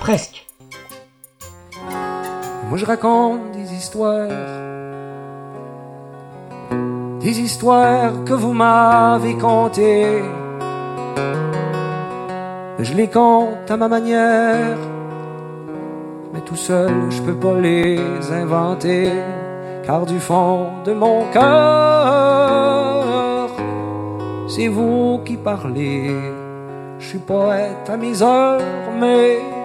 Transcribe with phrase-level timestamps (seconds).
[0.00, 0.46] presque.
[2.68, 4.28] Moi je raconte des histoires,
[7.20, 10.22] des histoires que vous m'avez contées.
[12.78, 14.78] Je les compte à ma manière,
[16.32, 18.00] mais tout seul je peux pas les
[18.32, 19.12] inventer,
[19.84, 22.70] car du fond de mon cœur,
[24.48, 26.16] c'est vous qui parlez.
[26.98, 28.60] Je suis poète à mes heures,
[28.98, 29.59] mais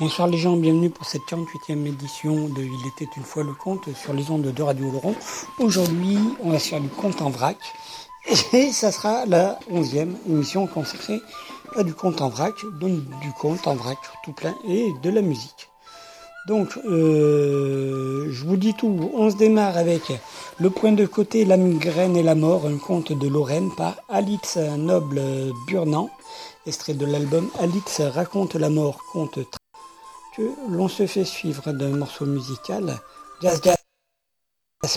[0.00, 3.92] Bonsoir les gens, bienvenue pour cette 48e édition de Il était une fois le conte
[3.96, 5.16] sur les ondes de Radio Laurent.
[5.58, 7.56] Aujourd'hui, on va se faire du conte en vrac
[8.52, 11.20] et ça sera la 11e émission consacrée
[11.74, 15.20] à du conte en vrac, donc du conte en vrac tout plein et de la
[15.20, 15.68] musique.
[16.46, 20.12] Donc, euh, je vous dis tout, on se démarre avec
[20.60, 24.58] Le point de côté, la migraine et la mort, un conte de Lorraine par Alix
[24.58, 25.20] Noble
[25.66, 26.08] Burnand,
[26.66, 29.40] extrait de l'album Alix raconte la mort, conte
[30.68, 33.00] l'on se fait suivre d'un morceau musical,
[33.42, 33.60] Jazz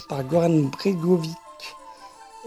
[0.07, 1.35] par Goran Bregovic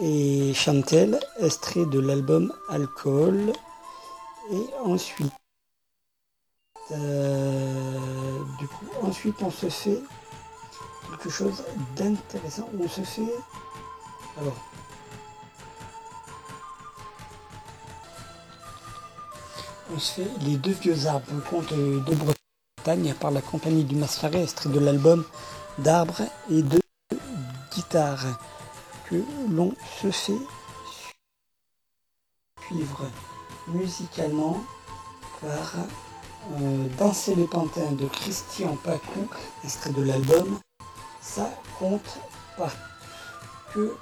[0.01, 3.53] et Chantel, extrait de l'album Alcool,
[4.53, 5.33] et ensuite,
[6.93, 7.99] euh,
[8.59, 10.01] du coup, ensuite on se fait
[11.11, 11.65] quelque chose
[11.97, 12.69] d'intéressant.
[12.79, 13.35] On se fait,
[14.41, 14.57] alors,
[19.95, 22.44] on se fait les deux vieux arbres, un conte de Bretagne
[23.19, 25.25] par la compagnie du Mascaret, extrait de l'album
[25.79, 26.79] d'arbres et de
[27.73, 28.39] guitares
[29.09, 29.17] que
[29.51, 29.73] l'on
[30.03, 30.39] se fait
[32.67, 33.11] suivre
[33.69, 34.63] musicalement
[35.41, 35.77] par
[36.61, 39.29] euh, Danser les pantins de Christian Pacou,
[39.65, 40.59] extrait de l'album
[41.23, 42.19] Ça compte
[42.59, 42.73] pas.
[43.73, 43.97] Que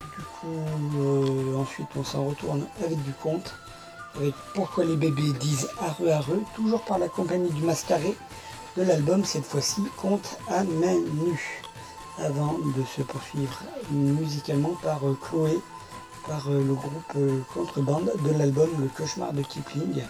[0.00, 0.64] du coup,
[0.96, 3.52] euh, ensuite on s'en retourne avec du conte,
[4.54, 8.16] Pourquoi les bébés disent areux areux, toujours par la compagnie du Mascaré
[8.76, 11.62] de l'album, cette fois-ci, Conte à main nue
[12.18, 15.58] avant de se poursuivre musicalement par euh, Chloé,
[16.26, 20.02] par euh, le groupe euh, Contrebande de l'album Le Cauchemar de Kipling.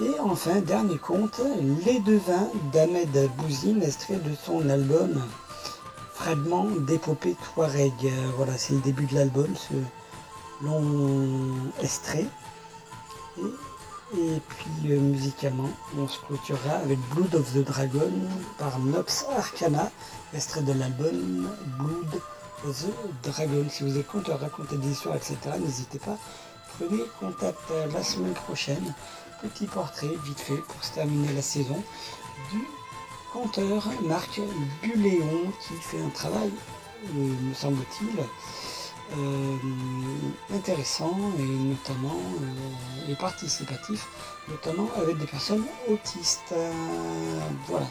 [0.00, 1.40] Et enfin, dernier conte,
[1.84, 5.20] Les Devins d'Ahmed Bouzine, extrait de son album
[6.14, 8.12] Fragment d'épopée Touareg.
[8.36, 9.74] Voilà, c'est le début de l'album, ce
[10.64, 10.82] long
[11.82, 12.26] extrait.
[14.16, 15.68] Et, puis musicalement,
[15.98, 18.10] on se clôturera avec Blood of the Dragon
[18.58, 19.90] par Nox Arcana,
[20.32, 21.48] extrait de l'album
[21.78, 22.20] Blood
[22.64, 22.90] The
[23.22, 23.66] Dragon.
[23.68, 26.16] Si vous êtes conteur, raconter des histoires, etc., n'hésitez pas.
[26.78, 27.60] Prenez contact
[27.92, 28.94] la semaine prochaine.
[29.42, 31.82] Petit portrait vite fait pour se terminer la saison
[32.50, 32.66] du
[33.32, 34.40] conteur Marc
[34.82, 36.50] Buléon qui fait un travail,
[37.04, 38.24] euh, me semble-t-il,
[39.16, 39.56] euh,
[40.54, 44.06] intéressant et notamment euh, et participatif,
[44.48, 46.54] notamment avec des personnes autistes.
[47.66, 47.86] voilà.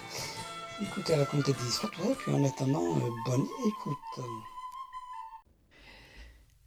[0.82, 4.26] Écoutez, raconter des histoires, et puis en attendant, bonne écoute.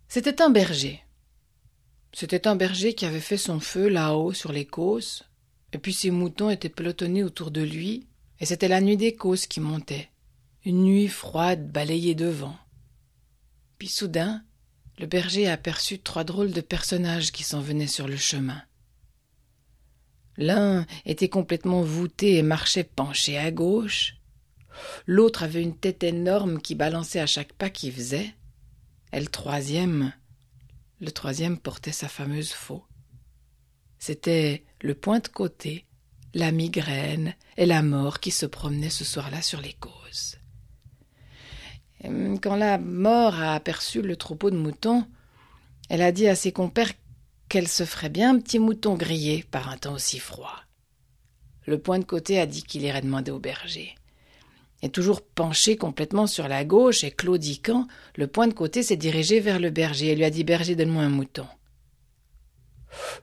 [0.08, 1.04] C'était un berger.
[2.12, 5.22] C'était un berger qui avait fait son feu là-haut sur les causses,
[5.72, 8.08] et puis ses moutons étaient pelotonnés autour de lui,
[8.40, 10.10] et c'était la nuit des causses qui montait,
[10.64, 12.56] une nuit froide balayée de vent.
[13.80, 14.44] Puis soudain,
[14.98, 18.62] le berger aperçut trois drôles de personnages qui s'en venaient sur le chemin.
[20.36, 24.16] L'un était complètement voûté et marchait penché à gauche.
[25.06, 28.34] L'autre avait une tête énorme qui balançait à chaque pas qu'il faisait.
[29.14, 30.12] Et le troisième,
[31.00, 32.84] le troisième portait sa fameuse faux.
[33.98, 35.86] C'était le point de côté,
[36.34, 40.39] la migraine et la mort qui se promenaient ce soir-là sur les causes.
[42.02, 45.06] Quand la mort a aperçu le troupeau de moutons,
[45.88, 46.92] elle a dit à ses compères
[47.48, 50.56] qu'elle se ferait bien un petit mouton grillé par un temps aussi froid.
[51.66, 53.94] Le point de côté a dit qu'il irait demander au berger.
[54.82, 57.86] Et toujours penché complètement sur la gauche et claudiquant,
[58.16, 61.02] le point de côté s'est dirigé vers le berger et lui a dit Berger, donne-moi
[61.02, 61.46] un mouton.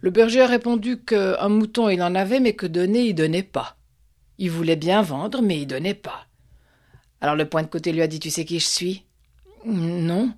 [0.01, 3.75] Le berger a répondu qu'un mouton il en avait, mais que donner il donnait pas.
[4.37, 6.26] Il voulait bien vendre, mais il donnait pas.
[7.21, 9.03] Alors le point de côté lui a dit Tu sais qui je suis?
[9.65, 10.33] Non.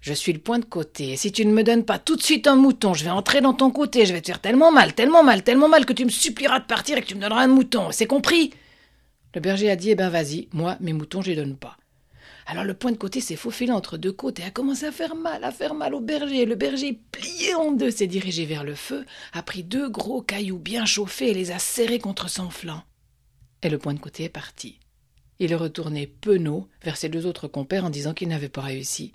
[0.00, 2.22] Je suis le point de côté, et si tu ne me donnes pas tout de
[2.22, 4.94] suite un mouton, je vais entrer dans ton côté, je vais te faire tellement mal,
[4.94, 7.42] tellement mal, tellement mal que tu me supplieras de partir et que tu me donneras
[7.42, 8.52] un mouton, c'est compris?
[9.34, 11.76] Le berger a dit, eh ben vas-y, moi, mes moutons, je les donne pas.
[12.46, 15.16] Alors le point de côté s'est faufilé entre deux côtes et a commencé à faire
[15.16, 16.46] mal, à faire mal au berger.
[16.46, 20.58] Le berger, plié en deux, s'est dirigé vers le feu, a pris deux gros cailloux
[20.58, 22.82] bien chauffés et les a serrés contre son flanc.
[23.62, 24.78] Et le point de côté est parti.
[25.38, 29.12] Il retourné penaud vers ses deux autres compères en disant qu'il n'avait pas réussi.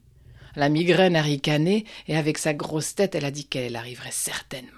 [0.56, 4.69] La migraine a ricané, et avec sa grosse tête, elle a dit qu'elle arriverait certainement.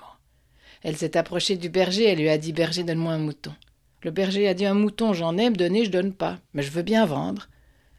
[0.84, 3.54] Elle s'est approchée du berger et lui a dit Berger, donne-moi un mouton.
[4.02, 6.72] Le berger a dit Un mouton, j'en ai, me donner, je donne pas, mais je
[6.72, 7.48] veux bien vendre.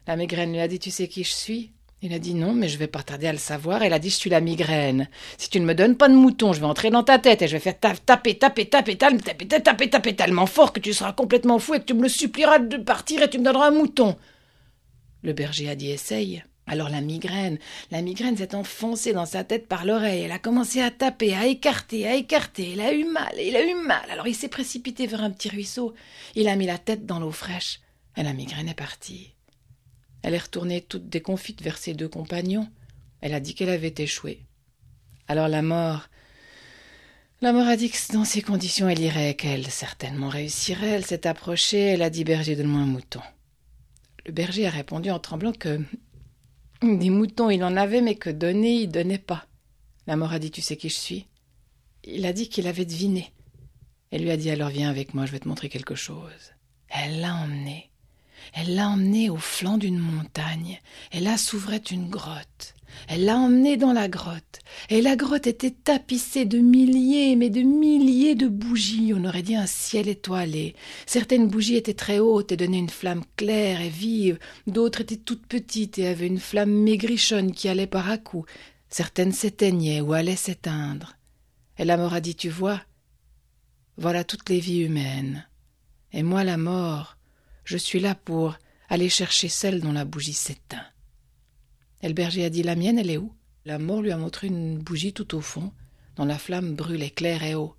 [0.07, 1.73] La migraine lui a dit Tu sais qui je suis?
[2.05, 3.83] Il a dit Non, mais je vais pas tarder à le savoir.
[3.83, 5.09] Elle a dit Je suis la migraine.
[5.39, 7.49] Si tu ne me donnes pas de mouton, je vais entrer dans ta tête et
[7.49, 10.93] je vais faire taper, taper, taper, taper, taper, taper, taper, taper tellement fort que tu
[10.93, 13.69] seras complètement fou et que tu me le supplieras de partir et tu me donneras
[13.69, 14.19] un mouton.
[15.23, 16.45] Le berger a dit Essaye.
[16.67, 17.59] Alors la migraine,
[17.91, 21.47] la migraine s'est enfoncée dans sa tête par l'oreille, elle a commencé à taper, à
[21.47, 25.07] écarter, à écarter, il a eu mal, il a eu mal, alors il s'est précipité
[25.07, 25.93] vers un petit ruisseau,
[26.35, 27.81] il a mis la tête dans l'eau fraîche,
[28.17, 29.34] et la migraine est partie.
[30.25, 32.67] Elle est retournée toute déconfite vers ses deux compagnons,
[33.21, 34.41] elle a dit qu'elle avait échoué.
[35.29, 36.09] Alors la mort,
[37.43, 41.27] la mort a dit que dans ces conditions elle irait, qu'elle certainement réussirait, elle s'est
[41.27, 43.21] approchée, elle a dit berger donne-moi un mouton.
[44.25, 45.83] Le berger a répondu en tremblant que
[46.83, 49.47] des moutons, il en avait, mais que donner, il donnait pas.
[50.07, 51.27] La mort a dit Tu sais qui je suis?
[52.03, 53.31] Il a dit qu'il avait deviné.
[54.11, 56.55] Elle lui a dit Alors viens avec moi, je vais te montrer quelque chose.
[56.89, 57.91] Elle l'a emmené.
[58.53, 60.81] Elle l'a emmené au flanc d'une montagne,
[61.13, 62.75] et là s'ouvrait une grotte.
[63.09, 67.63] Elle l'a emmené dans la grotte, et la grotte était tapissée de milliers, mais de
[67.63, 70.75] milliers de bougies, on aurait dit un ciel étoilé.
[71.07, 75.47] Certaines bougies étaient très hautes et donnaient une flamme claire et vive, d'autres étaient toutes
[75.47, 78.51] petites et avaient une flamme maigrichonne qui allait par à coups.
[78.89, 81.17] Certaines s'éteignaient ou allaient s'éteindre.
[81.79, 82.81] Et la mort a dit Tu vois,
[83.97, 85.47] voilà toutes les vies humaines.
[86.13, 87.17] Et moi, la mort,
[87.65, 90.87] je suis là pour aller chercher celle dont la bougie s'éteint.
[92.03, 93.33] Et le berger a dit La mienne, elle est où?
[93.65, 95.73] La mort lui a montré une bougie tout au fond,
[96.17, 97.75] dont la flamme brûlait clair et haut.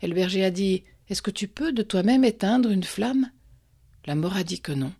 [0.00, 3.30] Et le berger a dit Est-ce que tu peux de toi-même éteindre une flamme?
[4.06, 4.92] La mort a dit que non.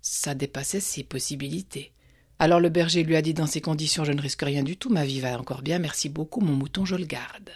[0.00, 1.92] Ça dépassait ses possibilités.
[2.38, 4.88] Alors le berger lui a dit Dans ces conditions, je ne risque rien du tout,
[4.88, 7.50] ma vie va encore bien, merci beaucoup, mon mouton, je le garde.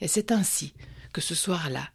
[0.00, 0.74] Et c'est ainsi
[1.12, 1.88] que ce soir-là,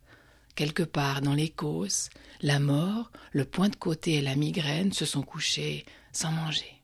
[0.55, 2.09] quelque part dans les causes,
[2.43, 6.83] la mort, le point de côté et la migraine se sont couchés sans manger.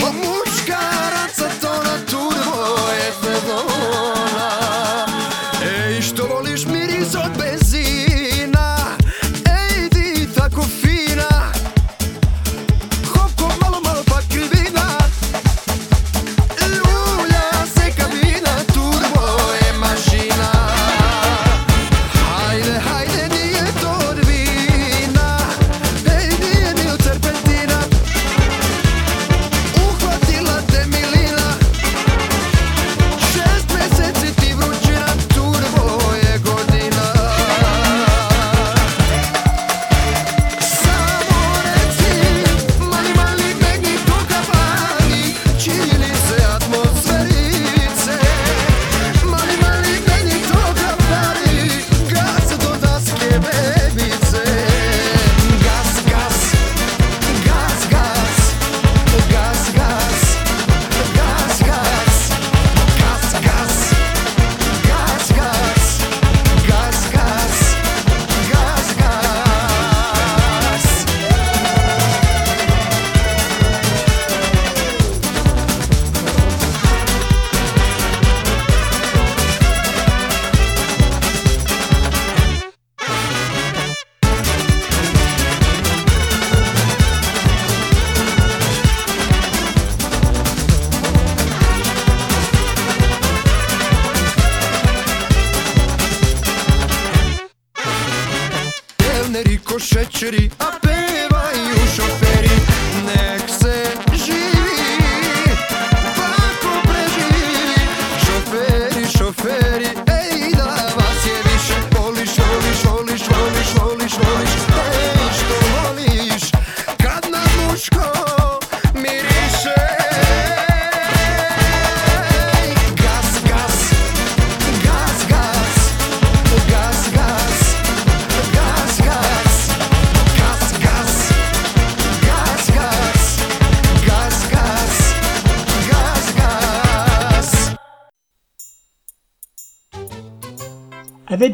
[0.00, 0.51] Mama.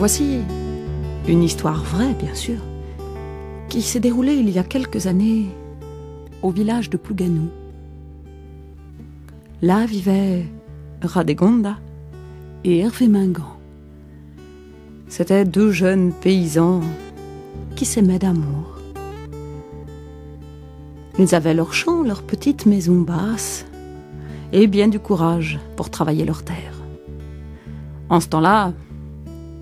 [0.00, 0.38] Voici
[1.28, 2.56] une histoire vraie, bien sûr,
[3.68, 5.50] qui s'est déroulée il y a quelques années
[6.40, 7.50] au village de Plouganou.
[9.60, 10.46] Là vivaient
[11.02, 11.76] Radegonda
[12.64, 13.58] et Hervé Mingan.
[15.08, 16.80] C'étaient deux jeunes paysans
[17.76, 18.78] qui s'aimaient d'amour.
[21.18, 23.66] Ils avaient leur champ, leur petite maison basse
[24.54, 26.80] et bien du courage pour travailler leur terre.
[28.08, 28.72] En ce temps-là,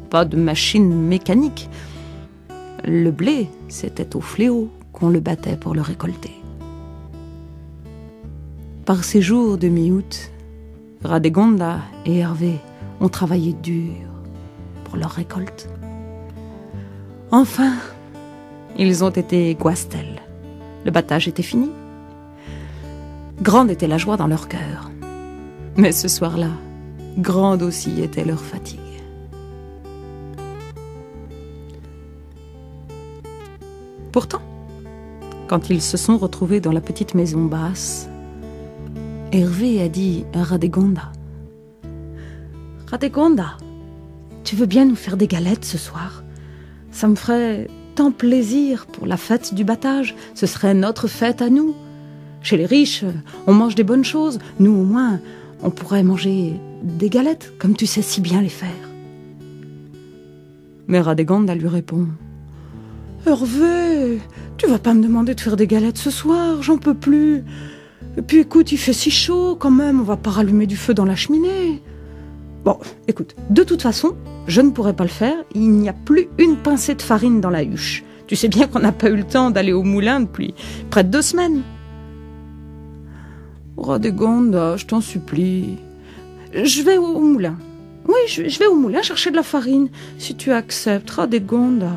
[0.09, 1.69] pas de machine mécanique.
[2.85, 6.35] Le blé, c'était au fléau qu'on le battait pour le récolter.
[8.85, 10.31] Par ces jours de mi-août,
[11.05, 12.55] Radegonda et Hervé
[13.01, 13.93] ont travaillé dur
[14.85, 15.69] pour leur récolte.
[17.31, 17.75] Enfin,
[18.79, 20.23] ils ont été guastel.
[20.85, 21.71] Le battage était fini.
[23.43, 24.91] Grande était la joie dans leur cœur.
[25.77, 26.51] Mais ce soir-là,
[27.19, 28.88] grande aussi était leur fatigue.
[34.13, 34.43] Pourtant,
[35.49, 38.09] quand ils se sont retrouvés dans la petite maison basse,
[39.33, 41.13] Hervé a dit à Radegonda
[42.87, 43.59] Radegonda,
[44.45, 46.23] tu veux bien nous faire des galettes ce soir?
[46.91, 50.15] Ça me ferait tant plaisir pour la fête du battage.
[50.35, 51.75] Ce serait notre fête à nous.
[52.41, 53.05] Chez les riches,
[53.47, 54.39] on mange des bonnes choses.
[54.59, 55.21] Nous, au moins,
[55.63, 58.71] on pourrait manger des galettes, comme tu sais si bien les faire.
[60.87, 62.07] Mais Radegonda lui répond
[63.29, 64.21] Hervé,
[64.57, 67.45] tu vas pas me demander de faire des galettes ce soir, j'en peux plus.
[68.17, 70.95] Et puis écoute, il fait si chaud quand même, on va pas rallumer du feu
[70.95, 71.83] dans la cheminée.
[72.65, 74.17] Bon, écoute, de toute façon,
[74.47, 77.51] je ne pourrai pas le faire, il n'y a plus une pincée de farine dans
[77.51, 78.03] la huche.
[78.27, 80.55] Tu sais bien qu'on n'a pas eu le temps d'aller au moulin depuis
[80.89, 81.61] près de deux semaines.
[83.77, 85.77] Radegonda, je t'en supplie.
[86.55, 87.59] Je vais au moulin.
[88.07, 91.93] Oui, je je vais au moulin chercher de la farine, si tu acceptes, Radegonda.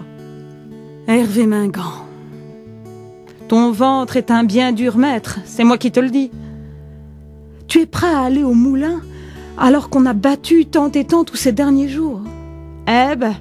[1.08, 2.05] Hervé Mingan.
[3.48, 6.31] Ton ventre est un bien dur maître, c'est moi qui te le dis.
[7.67, 9.01] Tu es prêt à aller au moulin
[9.58, 12.22] alors qu'on a battu tant et tant tous ces derniers jours.
[12.88, 13.36] Eh ben.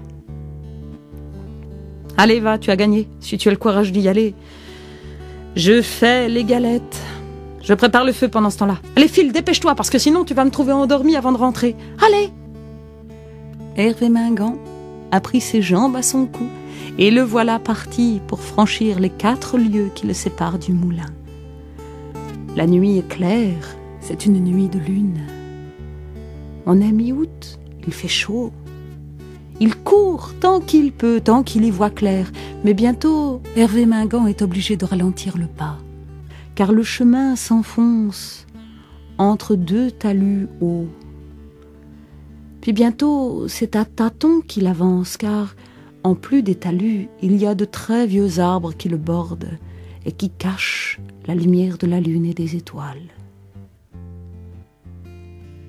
[2.16, 4.34] Allez, va, tu as gagné, si tu as le courage d'y aller.
[5.56, 7.00] Je fais les galettes.
[7.62, 8.78] Je prépare le feu pendant ce temps-là.
[8.96, 11.76] Allez, file, dépêche-toi, parce que sinon tu vas me trouver endormi avant de rentrer.
[12.04, 12.30] Allez
[13.76, 14.56] Hervé Mingan
[15.12, 16.44] a pris ses jambes à son cou,
[16.98, 21.10] et le voilà parti pour franchir les quatre lieues qui le séparent du moulin.
[22.56, 25.20] La nuit est claire, c'est une nuit de lune.
[26.66, 28.52] On est mi-août, il fait chaud.
[29.60, 32.30] Il court tant qu'il peut, tant qu'il y voit clair,
[32.64, 35.78] mais bientôt Hervé Mingan est obligé de ralentir le pas,
[36.54, 38.46] car le chemin s'enfonce
[39.18, 40.88] entre deux talus hauts.
[42.60, 45.54] Puis bientôt, c'est à tâtons qu'il avance, car
[46.02, 49.58] en plus des talus, il y a de très vieux arbres qui le bordent
[50.06, 53.10] et qui cachent la lumière de la lune et des étoiles.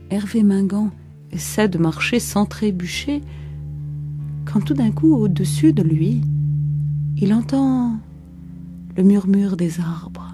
[0.10, 0.92] Hervé Mingan
[1.32, 3.22] essaie de marcher sans trébucher,
[4.46, 6.22] quand tout d'un coup, au-dessus de lui,
[7.18, 7.98] il entend
[8.98, 10.31] le murmure des arbres.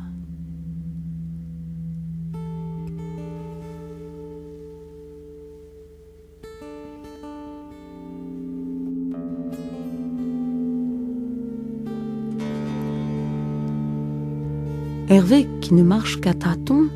[15.09, 16.89] Hervé, qui ne marche qu'à tâtons,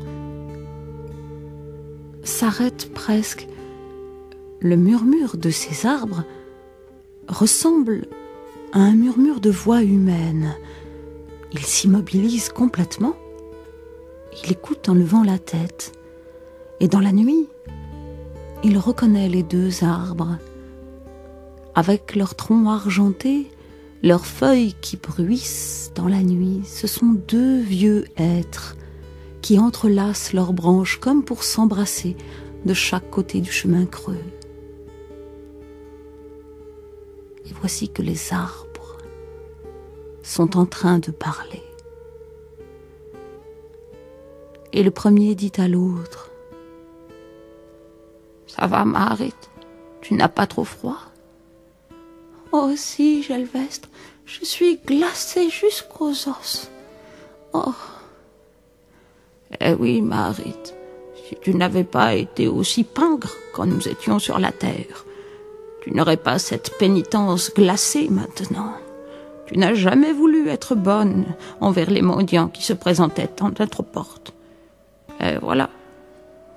[2.22, 3.48] s'arrête presque.
[4.60, 6.24] Le murmure de ces arbres
[7.26, 8.06] ressemble
[8.72, 10.54] à un murmure de voix humaine.
[11.52, 13.14] Il s'immobilise complètement.
[14.44, 15.92] Il écoute en levant la tête.
[16.80, 17.48] Et dans la nuit,
[18.62, 20.36] il reconnaît les deux arbres.
[21.74, 23.50] Avec leurs troncs argentés,
[24.02, 28.76] leurs feuilles qui bruissent dans la nuit, ce sont deux vieux êtres
[29.42, 32.16] qui entrelacent leurs branches comme pour s'embrasser
[32.64, 34.24] de chaque côté du chemin creux.
[37.46, 38.98] Et voici que les arbres
[40.22, 41.62] sont en train de parler.
[44.72, 46.30] Et le premier dit à l'autre
[48.46, 49.34] Ça va, Marit
[50.00, 51.11] Tu n'as pas trop froid?
[52.54, 53.88] Oh si, Gelvestre,
[54.26, 56.70] je suis glacée jusqu'aux os.
[57.54, 57.72] Oh.
[59.58, 60.74] Eh oui, Marit,
[61.26, 65.06] si tu n'avais pas été aussi pingre quand nous étions sur la terre,
[65.82, 68.74] tu n'aurais pas cette pénitence glacée maintenant.
[69.46, 71.24] Tu n'as jamais voulu être bonne
[71.60, 74.34] envers les mendiants qui se présentaient à notre porte.
[75.20, 75.70] Et voilà.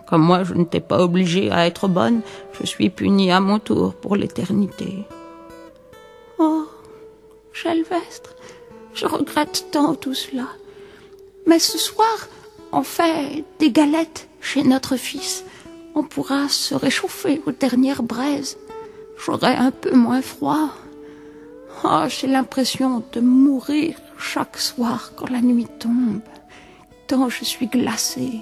[0.07, 2.19] Comme moi, je ne t'ai pas obligée à être bonne,
[2.59, 5.05] je suis punie à mon tour pour l'éternité.
[6.37, 6.65] Oh,
[7.53, 8.35] Gelvestre,
[8.93, 10.47] je regrette tant tout cela.
[11.45, 12.27] Mais ce soir,
[12.71, 15.45] on fait des galettes chez notre fils.
[15.93, 18.57] On pourra se réchauffer aux dernières braises.
[19.17, 20.71] J'aurai un peu moins froid.
[21.83, 26.19] Oh, j'ai l'impression de mourir chaque soir quand la nuit tombe.
[27.07, 28.41] Tant je suis glacée.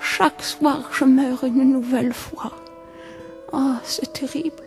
[0.00, 2.52] Chaque soir, je meurs une nouvelle fois.
[3.52, 4.63] Oh, c'est terrible.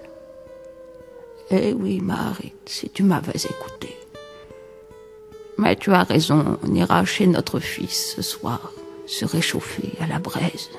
[1.50, 3.96] Eh oui, Marie, si tu m'avais écouté.
[5.58, 8.74] Mais tu as raison, on ira chez notre fils ce soir,
[9.06, 10.70] se réchauffer à la braise.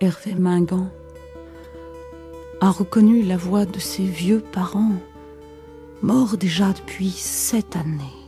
[0.00, 0.88] Hervé Mingan
[2.60, 4.94] a reconnu la voix de ses vieux parents,
[6.02, 8.18] morts déjà depuis sept années.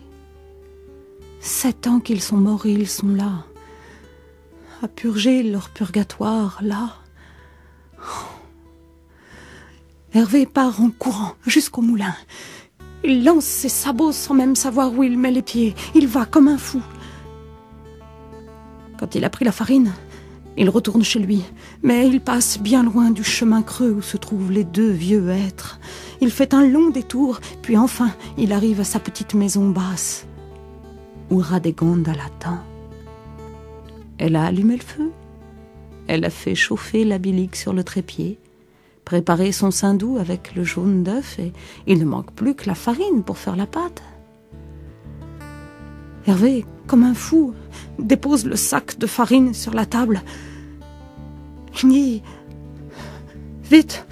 [1.38, 3.44] Sept ans qu'ils sont morts et ils sont là
[4.82, 6.94] à purger leur purgatoire là.
[10.12, 12.14] Hervé part en courant jusqu'au moulin.
[13.02, 15.74] Il lance ses sabots sans même savoir où il met les pieds.
[15.94, 16.80] Il va comme un fou.
[18.98, 19.92] Quand il a pris la farine,
[20.56, 21.42] il retourne chez lui,
[21.82, 25.80] mais il passe bien loin du chemin creux où se trouvent les deux vieux êtres.
[26.20, 30.26] Il fait un long détour, puis enfin il arrive à sa petite maison basse,
[31.30, 32.60] où Radegonde l'attend.
[34.18, 35.10] Elle a allumé le feu.
[36.06, 38.38] Elle a fait chauffer la bilique sur le trépied,
[39.04, 41.52] préparé son sein doux avec le jaune d'œuf et
[41.86, 44.02] il ne manque plus que la farine pour faire la pâte.
[46.26, 47.54] Hervé, comme un fou,
[47.98, 50.22] dépose le sac de farine sur la table.
[51.82, 52.22] Il dit
[53.64, 54.06] Vite,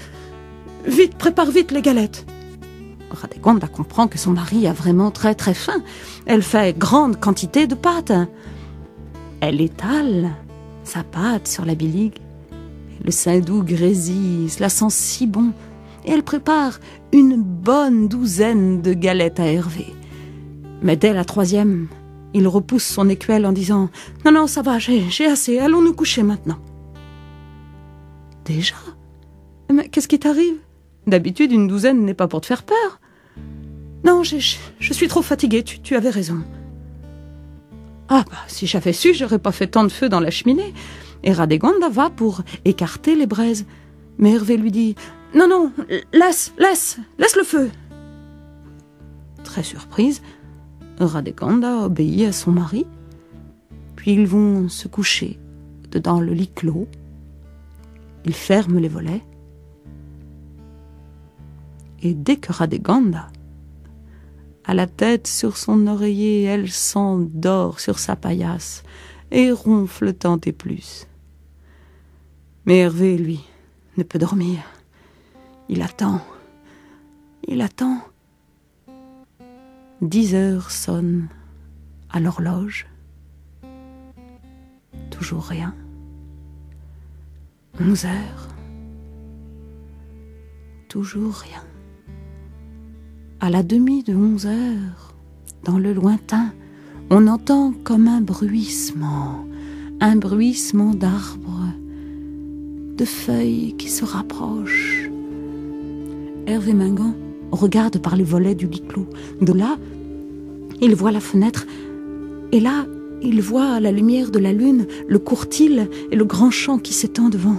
[0.87, 2.27] vite, prépare vite les galettes.
[3.11, 5.83] Radegonda comprend que son mari a vraiment très très faim.
[6.27, 8.13] Elle fait grande quantité de pâte.
[9.43, 10.31] Elle étale
[10.85, 12.19] sa pâte sur la biligue.
[13.05, 15.51] Le sein doux grésille, cela sent si bon.
[16.05, 16.79] Et elle prépare
[17.13, 19.87] une bonne douzaine de galettes à Hervé.
[20.81, 21.89] Mais dès la troisième,
[22.35, 23.91] il repousse son écuelle en disant
[24.25, 26.59] Non, non, ça va, j'ai assez, allons nous coucher maintenant.
[28.45, 28.77] Déjà?
[29.73, 30.59] Mais qu'est-ce qui t'arrive?
[31.09, 33.01] D'habitude, une douzaine n'est pas pour te faire peur.
[34.05, 34.37] Non, je,
[34.79, 36.45] suis trop fatiguée, tu avais raison.
[38.09, 40.75] Ah bah, si j'avais su, j'aurais pas fait tant de feu dans la cheminée.
[41.25, 43.67] Et Radeganda va pour écarter les braises.
[44.19, 44.95] Mais Hervé lui dit
[45.35, 45.73] Non, non,
[46.13, 47.71] laisse, laisse, laisse le feu.
[49.45, 50.23] Très surprise,
[50.99, 52.87] Radeganda obéit à son mari.
[53.97, 55.39] Puis ils vont se coucher
[55.91, 56.89] dedans le lit clos.
[58.25, 59.23] Ils ferment les volets.
[62.03, 63.29] Et dès que Radeganda
[64.65, 68.83] a la tête sur son oreiller, elle s'endort sur sa paillasse
[69.31, 71.07] et ronfle tant et plus.
[72.67, 73.41] Mais Hervé, lui,
[73.97, 74.61] ne peut dormir.
[75.69, 76.21] Il attend.
[77.49, 77.99] Il attend.
[80.01, 81.29] Dix heures sonnent
[82.11, 82.87] à l'horloge.
[85.11, 85.75] Toujours rien.
[87.81, 88.49] Onze heures.
[90.89, 91.65] Toujours rien.
[93.45, 95.15] À la demi de onze heures,
[95.65, 96.53] dans le lointain,
[97.11, 99.45] on entend comme un bruissement,
[100.01, 101.67] un bruissement d'arbres,
[102.97, 105.11] de feuilles qui se rapprochent.
[106.47, 107.15] Hervé Mingan
[107.51, 109.09] regarde par les volets du lit clos.
[109.41, 109.77] De là,
[110.81, 111.67] il voit la fenêtre,
[112.53, 112.87] et là,
[113.23, 116.93] il voit à la lumière de la lune le courtil et le grand champ qui
[116.95, 117.59] s'étend devant.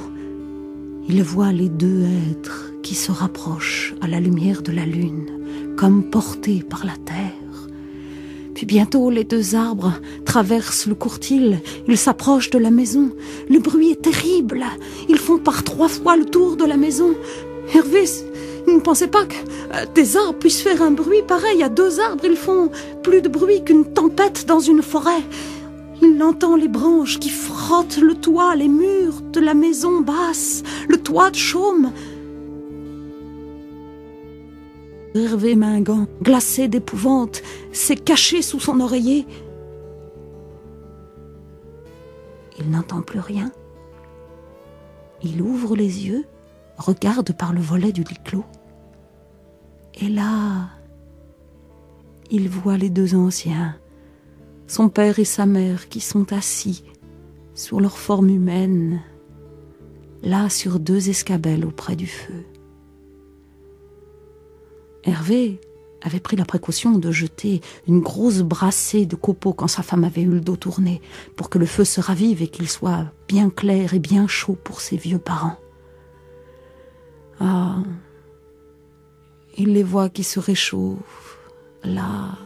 [1.10, 5.43] Il voit les deux êtres qui se rapprochent à la lumière de la lune,
[5.78, 7.70] comme portés par la terre.
[8.56, 9.94] Puis bientôt les deux arbres
[10.26, 13.12] traversent le courtil, ils s'approchent de la maison.
[13.50, 14.64] Le bruit est terrible.
[15.10, 17.16] Ils font par trois fois le tour de la maison.
[17.74, 18.06] Hervé
[18.68, 19.36] ne pensait pas que
[19.74, 21.64] euh, des arbres puissent faire un bruit pareil.
[21.64, 22.70] À deux arbres, ils font
[23.02, 25.24] plus de bruit qu'une tempête dans une forêt.
[26.02, 30.98] Il entend les branches qui frottent le toit, les murs de la maison basse, le
[30.98, 31.92] toit de chaume.
[35.16, 39.28] Hervé Mingan, glacé d'épouvante, s'est caché sous son oreiller.
[42.60, 43.52] Il n'entend plus rien.
[45.22, 46.26] Il ouvre les yeux,
[46.78, 48.46] regarde par le volet du lit clos.
[50.02, 50.70] Et là,
[52.32, 53.76] il voit les deux anciens,
[54.68, 56.84] son père et sa mère qui sont assis
[57.54, 59.02] sur leur forme humaine,
[60.24, 62.46] là sur deux escabelles auprès du feu.
[65.04, 65.60] Hervé
[66.02, 70.22] avait pris la précaution de jeter une grosse brassée de copeaux quand sa femme avait
[70.22, 71.02] eu le dos tourné,
[71.36, 74.82] pour que le feu se ravive et qu'il soit bien clair et bien chaud pour
[74.82, 75.58] ses vieux parents.
[77.40, 77.78] Ah,
[79.58, 81.40] il les voit qui se réchauffent,
[81.84, 82.38] là,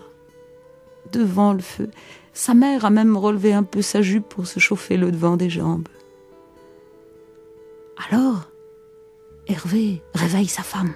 [1.12, 1.90] devant le feu.
[2.34, 5.50] Sa mère a même relevé un peu sa jupe pour se chauffer le devant des
[5.50, 5.88] jambes.
[8.10, 8.50] Alors,
[9.48, 10.94] Hervé réveille sa femme.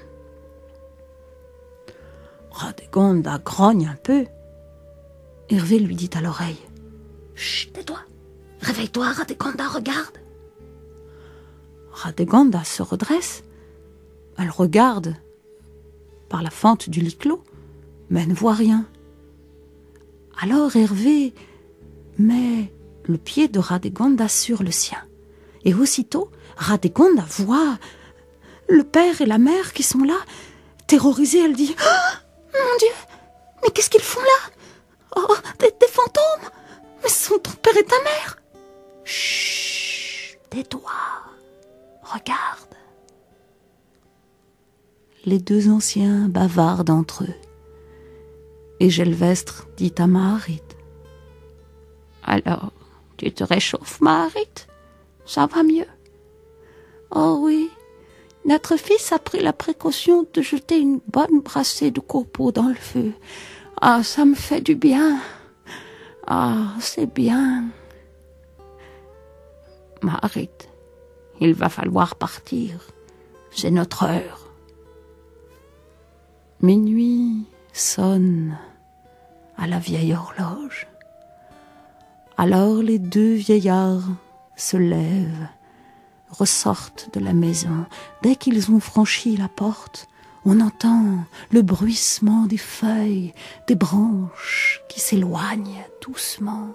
[2.62, 4.28] Radegonda grogne un peu.
[5.50, 6.60] Hervé lui dit à l'oreille
[7.34, 7.97] Chut, tais-toi
[8.62, 10.17] Réveille-toi, Radegonda, regarde
[11.91, 13.43] Radegonda se redresse.
[14.38, 15.15] Elle regarde
[16.30, 17.43] par la fente du lit clos,
[18.12, 18.86] mais ne voit rien.
[20.39, 21.34] Alors Hervé
[22.19, 22.71] met
[23.06, 25.00] le pied de Radegonda sur le sien.
[25.65, 27.80] Et aussitôt, Radegonda voit
[28.69, 30.17] le père et la mère qui sont là.
[30.86, 32.20] Terrorisée, elle dit oh
[32.54, 32.94] mon Dieu
[33.64, 34.52] Mais qu'est-ce qu'ils font là?
[35.16, 36.50] Oh, des, des, fantômes?
[37.04, 38.38] Mais ce sont ton père et ta mère.
[39.04, 40.92] Chut Tais-toi.
[42.04, 42.76] Regarde.
[45.26, 47.36] Les deux anciens bavardent entre eux.
[48.80, 50.64] Et Gelvestre dit à Maharit
[52.24, 52.74] Alors,
[53.18, 54.68] tu te réchauffes, Maharit
[55.26, 55.88] Ça va mieux?
[57.12, 57.70] Oh oui,
[58.45, 62.75] notre fils a pris la précaution de jeter une bonne brassée de copeaux dans le
[62.75, 63.13] feu.
[63.80, 65.19] Ah, ça me fait du bien.
[66.27, 67.65] Ah, c'est bien.
[70.01, 70.49] Marit,
[71.39, 72.80] il va falloir partir.
[73.51, 74.47] C'est notre heure.
[76.62, 78.58] Minuit sonne
[79.58, 80.88] à la vieille horloge.
[82.38, 84.10] Alors les deux vieillards
[84.56, 85.47] se lèvent
[86.32, 87.86] ressortent de la maison.
[88.24, 90.08] Dès qu'ils ont franchi la porte,
[90.46, 91.04] on entend
[91.52, 93.34] le bruissement des feuilles,
[93.67, 96.70] des branches qui s'éloignent doucement.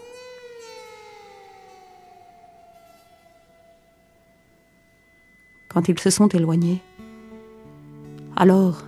[5.69, 6.81] Quand ils se sont éloignés,
[8.37, 8.85] alors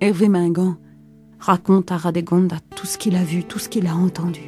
[0.00, 0.76] Hervé Mingan
[1.38, 4.42] raconte à Radegonda tout ce qu'il a vu, tout ce qu'il a entendu.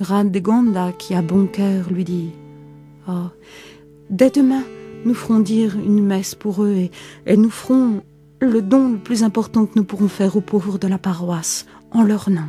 [0.00, 2.32] Radegonda, qui a bon cœur, lui dit
[3.08, 3.28] Oh,
[4.10, 4.64] dès demain,
[5.04, 6.88] nous ferons dire une messe pour eux
[7.26, 8.02] et, nous ferons
[8.40, 12.02] le don le plus important que nous pourrons faire aux pauvres de la paroisse, en
[12.02, 12.48] leur nom.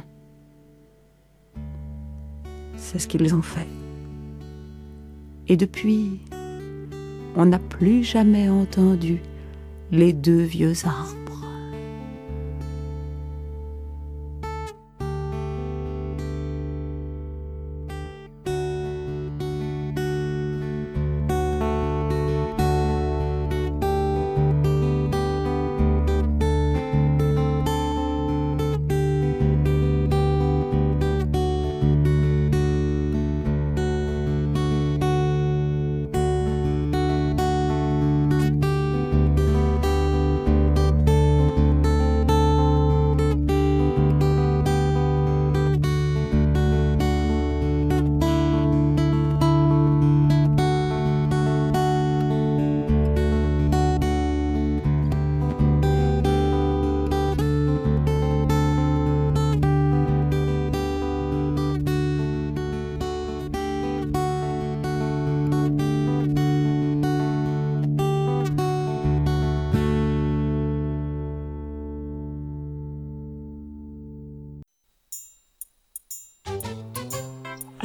[2.76, 3.68] C'est ce qu'ils ont fait.
[5.48, 6.20] Et depuis,
[7.36, 9.22] on n'a plus jamais entendu
[9.92, 11.27] les deux vieux arbres.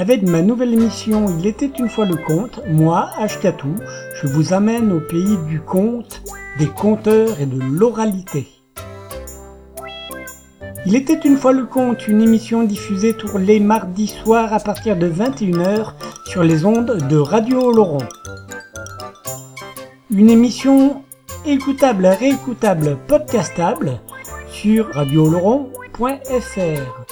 [0.03, 3.77] Avec ma nouvelle émission Il était une fois le conte, moi, Ashkatou,
[4.21, 6.23] je vous amène au pays du conte,
[6.59, 8.49] des conteurs et de l'oralité.
[10.87, 14.97] Il était une fois le conte, une émission diffusée tous les mardis soirs à partir
[14.97, 15.93] de 21h
[16.27, 18.09] sur les ondes de Radio Laurent.
[20.11, 21.05] Une émission
[21.47, 24.01] écoutable, réécoutable, podcastable
[24.49, 27.12] sur radioloron.fr.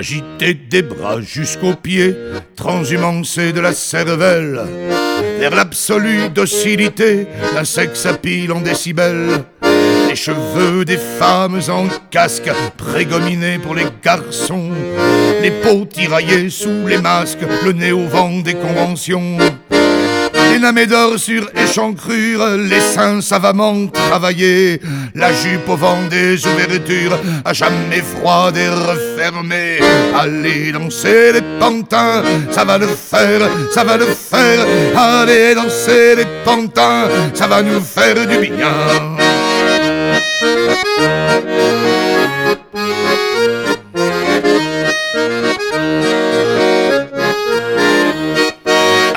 [0.00, 2.16] Agiter des bras jusqu'aux pieds,
[2.56, 4.58] transhumancer de la cervelle,
[5.38, 9.44] vers l'absolue docilité d'un sexe à pile en décibels.
[10.08, 14.70] Les cheveux des femmes en casque, prégominés pour les garçons,
[15.42, 19.36] les peaux tiraillées sous les masques, le nez au vent des conventions.
[20.58, 24.80] Les d'or sur échancrure, les seins savamment travaillés,
[25.14, 29.78] la jupe au vent des ouvertures, à jamais froide et refermée.
[30.18, 34.66] Allez danser les pantins, ça va le faire, ça va le faire.
[34.96, 39.16] Allez danser les pantins, ça va nous faire du bien.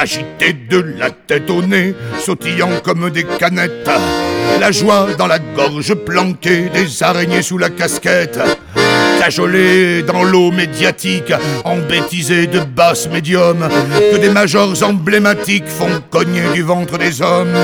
[0.04, 3.90] Agité de la tête au nez, sautillant comme des canettes.
[4.60, 8.38] La joie dans la gorge planquée, des araignées sous la casquette.
[9.22, 11.32] Cajolé dans l'eau médiatique,
[11.64, 13.70] embêtisé de basses médiums,
[14.12, 17.56] que des majors emblématiques font cogner du ventre des hommes.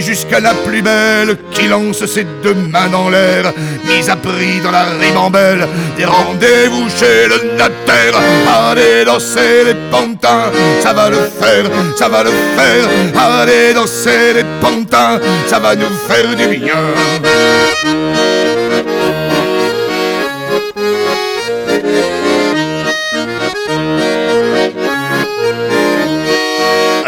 [0.00, 3.52] Jusqu'à la plus belle, qui lance ses deux mains dans l'air,
[3.84, 8.20] mise à prix dans la ribambelle, des rendez-vous chez le notaire.
[8.48, 12.88] Allez danser les pantins, ça va le faire, ça va le faire.
[13.16, 18.51] Allez danser les pantins, ça va nous faire du bien.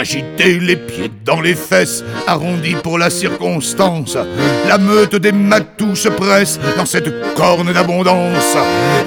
[0.05, 4.19] Agiter les pieds dans les fesses, arrondis pour la circonstance.
[4.69, 8.55] La meute des matous se presse dans cette corne d'abondance.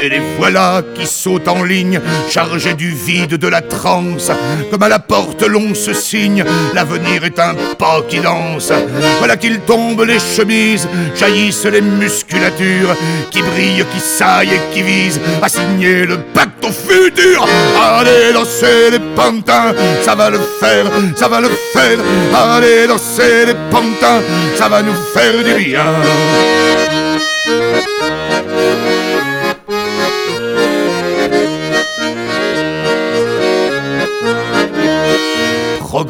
[0.01, 4.31] Et les voilà qui sautent en ligne, chargés du vide de la transe.
[4.71, 8.71] Comme à la porte l'on se signe, l'avenir est un pas qui danse.
[9.19, 12.95] Voilà qu'ils tombent les chemises, jaillissent les musculatures,
[13.29, 17.47] qui brillent, qui saillent et qui visent à signer le pacte au futur.
[17.79, 21.97] Allez danser les pantins, ça va le faire, ça va le faire.
[22.33, 24.21] Allez danser les pantins,
[24.55, 25.85] ça va nous faire du bien.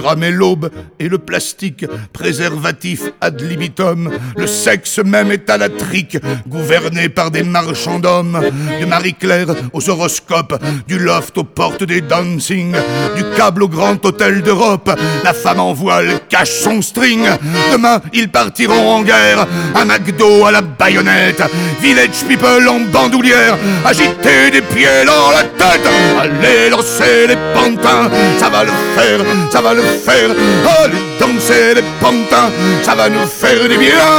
[0.08, 4.10] Cramer l'aube et le plastique, préservatif ad libitum.
[4.38, 6.18] Le sexe même est à la trique,
[6.48, 8.40] gouverné par des marchands d'hommes.
[8.80, 12.74] De Marie-Claire aux horoscopes, du loft aux portes des dancing,
[13.18, 14.90] du câble au grand hôtel d'Europe.
[15.26, 17.28] La femme en voile cache son string.
[17.74, 19.46] Demain, ils partiront en guerre.
[19.76, 21.44] Un McDo à la baïonnette.
[21.82, 23.58] Village people en bandoulière.
[23.84, 25.88] Agiter des pieds dans la tête.
[26.22, 28.10] Allez lancer les pantins.
[28.40, 29.20] Ça va le faire,
[29.52, 29.97] ça va le faire.
[30.08, 32.50] Allez danser les pantins.
[32.84, 34.16] Ça va nous faire du bien.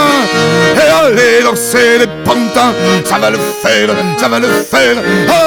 [0.77, 2.73] Et allez lancer les pantins.
[3.05, 4.97] Ça va le faire, ça va le faire.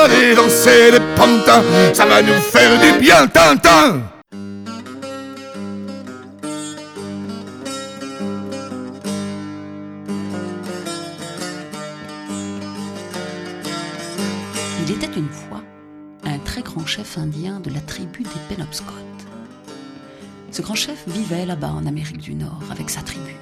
[0.04, 1.64] Allez danser les pantins.
[1.94, 4.02] Ça va nous faire du bien, Tintin.
[14.84, 15.62] Il était une fois
[16.26, 19.21] un très grand chef indien de la tribu des Penobscot.
[20.52, 23.36] Ce grand chef vivait là-bas en Amérique du Nord avec sa tribu.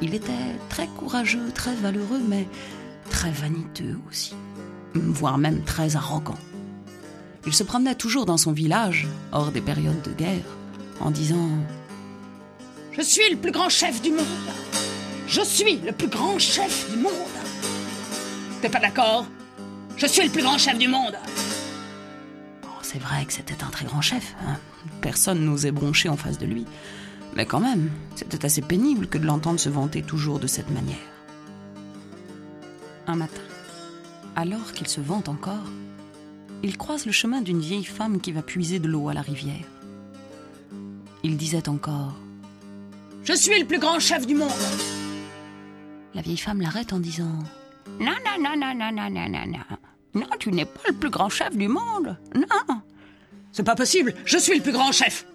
[0.00, 0.32] Il était
[0.68, 2.46] très courageux, très valeureux, mais
[3.10, 4.34] très vaniteux aussi,
[4.94, 6.38] voire même très arrogant.
[7.46, 10.44] Il se promenait toujours dans son village, hors des périodes de guerre,
[11.00, 11.48] en disant
[12.92, 14.24] Je suis le plus grand chef du monde.
[15.26, 17.12] Je suis le plus grand chef du monde.
[18.62, 19.26] T'es pas d'accord?
[19.96, 21.16] Je suis le plus grand chef du monde.
[22.94, 24.36] C'est vrai que c'était un très grand chef.
[24.46, 24.56] hein.
[25.00, 26.64] Personne n'osait broncher en face de lui.
[27.34, 30.94] Mais quand même, c'était assez pénible que de l'entendre se vanter toujours de cette manière.
[33.08, 33.40] Un matin,
[34.36, 35.66] alors qu'il se vante encore,
[36.62, 39.66] il croise le chemin d'une vieille femme qui va puiser de l'eau à la rivière.
[41.24, 42.14] Il disait encore
[43.24, 44.52] Je suis le plus grand chef du monde.
[46.14, 47.40] La vieille femme l'arrête en disant
[47.98, 49.76] Non, non, non, non, non, non, non, non, non.
[50.14, 52.16] Non, tu n'es pas le plus grand chef du monde.
[52.34, 52.82] Non.
[53.52, 54.14] C'est pas possible.
[54.24, 55.26] Je suis le plus grand chef.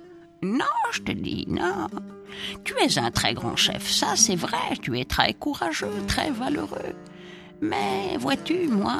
[0.41, 1.87] Non, je te dis, non.
[2.63, 4.77] Tu es un très grand chef, ça c'est vrai.
[4.81, 6.95] Tu es très courageux, très valeureux.
[7.61, 8.97] Mais vois-tu, moi,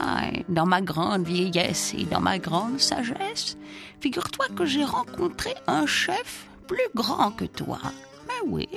[0.50, 3.58] dans ma grande vieillesse et dans ma grande sagesse,
[4.02, 7.80] figure-toi que j'ai rencontré un chef plus grand que toi.
[8.28, 8.68] Mais oui.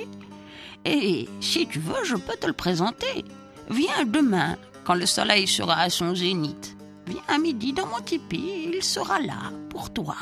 [0.85, 3.25] Et si tu veux, je peux te le présenter.
[3.69, 6.77] Viens demain, quand le soleil sera à son zénith.
[7.07, 10.15] Viens à midi dans mon tipi, il sera là pour toi.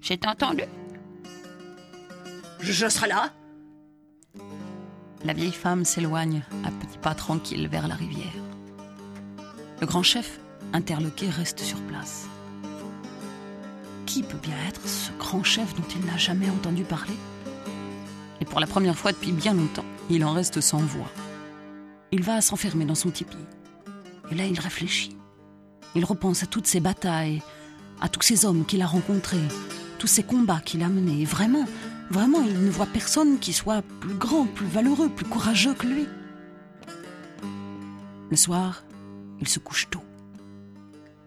[0.00, 0.64] J'ai entendu
[2.60, 3.32] Je, je serai là.
[5.24, 8.32] La vieille femme s'éloigne à petits pas tranquilles vers la rivière.
[9.80, 10.38] Le grand chef,
[10.72, 12.26] interloqué, reste sur place.
[14.06, 17.16] Qui peut bien être ce grand chef dont il n'a jamais entendu parler?
[18.40, 21.10] Et pour la première fois depuis bien longtemps, il en reste sans voix.
[22.12, 23.38] Il va s'enfermer dans son tipi.
[24.30, 25.16] Et là, il réfléchit.
[25.94, 27.42] Il repense à toutes ces batailles,
[28.00, 29.48] à tous ces hommes qu'il a rencontrés,
[29.98, 31.24] tous ces combats qu'il a menés.
[31.24, 31.66] Vraiment,
[32.10, 36.06] vraiment, il ne voit personne qui soit plus grand, plus valeureux, plus courageux que lui.
[38.30, 38.82] Le soir,
[39.40, 40.02] il se couche tôt.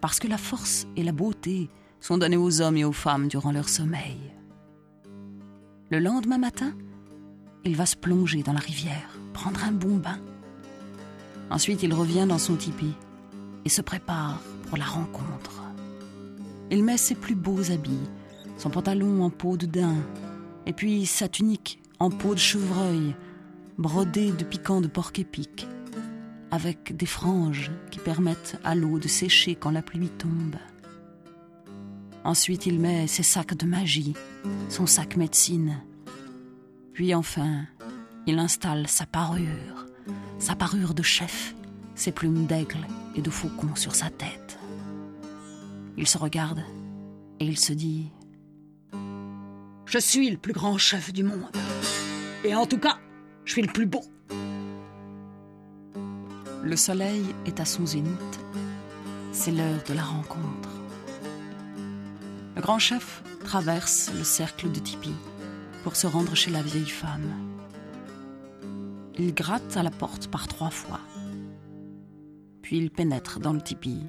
[0.00, 3.52] Parce que la force et la beauté sont données aux hommes et aux femmes durant
[3.52, 4.18] leur sommeil.
[5.90, 6.74] Le lendemain matin,
[7.64, 10.18] il va se plonger dans la rivière, prendre un bon bain.
[11.50, 12.92] Ensuite, il revient dans son tipi
[13.64, 14.40] et se prépare
[14.76, 15.62] la rencontre.
[16.70, 18.08] Il met ses plus beaux habits,
[18.58, 19.96] son pantalon en peau de daim,
[20.66, 23.16] et puis sa tunique en peau de chevreuil,
[23.78, 25.66] brodée de piquants de porc-épic,
[26.50, 30.56] avec des franges qui permettent à l'eau de sécher quand la pluie tombe.
[32.24, 34.14] Ensuite, il met ses sacs de magie,
[34.68, 35.80] son sac médecine.
[36.92, 37.64] Puis enfin,
[38.26, 39.86] il installe sa parure,
[40.38, 41.54] sa parure de chef,
[41.94, 44.57] ses plumes d'aigle et de faucon sur sa tête.
[45.98, 46.62] Il se regarde
[47.40, 48.12] et il se dit
[49.84, 51.50] Je suis le plus grand chef du monde.
[52.44, 52.98] Et en tout cas,
[53.44, 54.02] je suis le plus beau.
[56.62, 58.40] Le soleil est à son zénith.
[59.32, 60.68] C'est l'heure de la rencontre.
[62.54, 65.14] Le grand chef traverse le cercle de tipi
[65.82, 67.32] pour se rendre chez la vieille femme.
[69.16, 71.00] Il gratte à la porte par trois fois.
[72.62, 74.04] Puis il pénètre dans le tipi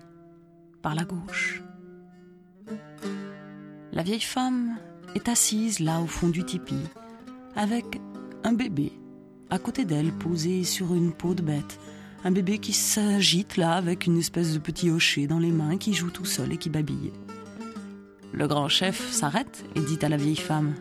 [0.84, 1.64] par la gauche.
[3.92, 4.78] La vieille femme
[5.16, 6.76] est assise là au fond du tipi
[7.56, 8.00] avec
[8.44, 8.94] un bébé
[9.50, 11.80] à côté d'elle posé sur une peau de bête.
[12.24, 15.94] Un bébé qui s'agite là avec une espèce de petit hocher dans les mains qui
[15.94, 17.12] joue tout seul et qui babille.
[18.32, 20.76] Le grand chef s'arrête et dit à la vieille femme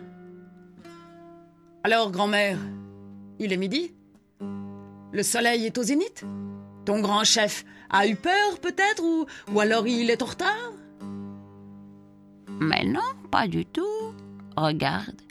[1.83, 2.59] Alors, grand-mère,
[3.39, 3.93] il est midi?
[5.11, 6.25] Le soleil est au zénith?
[6.85, 10.73] Ton grand chef a eu peur peut-être ou, ou alors il est en retard?
[12.59, 12.99] Mais non,
[13.31, 14.13] pas du tout.
[14.57, 15.21] Regarde,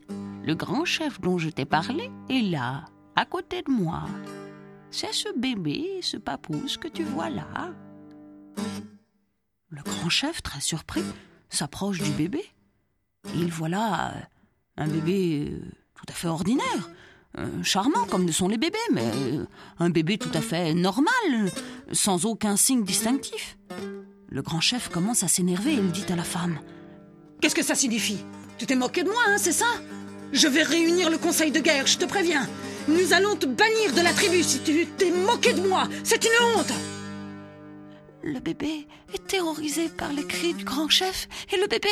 [0.44, 4.04] Le grand chef dont je t'ai parlé est là, à côté de moi.
[4.90, 7.74] C'est ce bébé, ce papouze que tu vois là.
[9.68, 11.04] Le grand chef, très surpris,
[11.50, 12.42] s'approche du bébé.
[13.34, 14.20] Il voit là euh,
[14.78, 16.88] un bébé euh, tout à fait ordinaire,
[17.36, 19.12] euh, charmant comme ne sont les bébés, mais
[19.78, 21.52] un bébé tout à fait normal,
[21.92, 23.58] sans aucun signe distinctif.
[24.30, 26.58] Le grand chef commence à s'énerver et il dit à la femme
[27.40, 28.18] Qu'est-ce que ça signifie?
[28.58, 29.66] Tu t'es moqué de moi, hein, c'est ça?
[30.32, 32.48] Je vais réunir le conseil de guerre, je te préviens.
[32.88, 35.84] Nous allons te bannir de la tribu si tu t'es moqué de moi.
[36.02, 36.72] C'est une honte
[38.24, 41.88] Le bébé est terrorisé par les cris du grand chef et le bébé,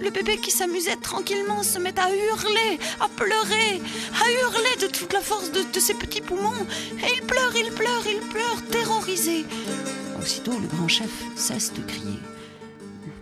[0.00, 3.82] le bébé qui s'amusait tranquillement se met à hurler, à pleurer,
[4.24, 6.66] à hurler de toute la force de, de ses petits poumons.
[7.02, 9.44] Et il pleure, il pleure, il pleure, terrorisé.
[10.20, 12.18] Aussitôt, le grand chef cesse de crier.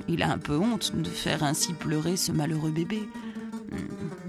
[0.08, 3.08] Il a un peu honte de faire ainsi pleurer ce malheureux bébé.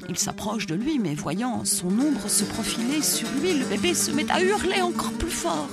[0.09, 4.11] Il s'approche de lui, mais voyant son ombre se profiler sur lui, le bébé se
[4.11, 5.69] met à hurler encore plus fort.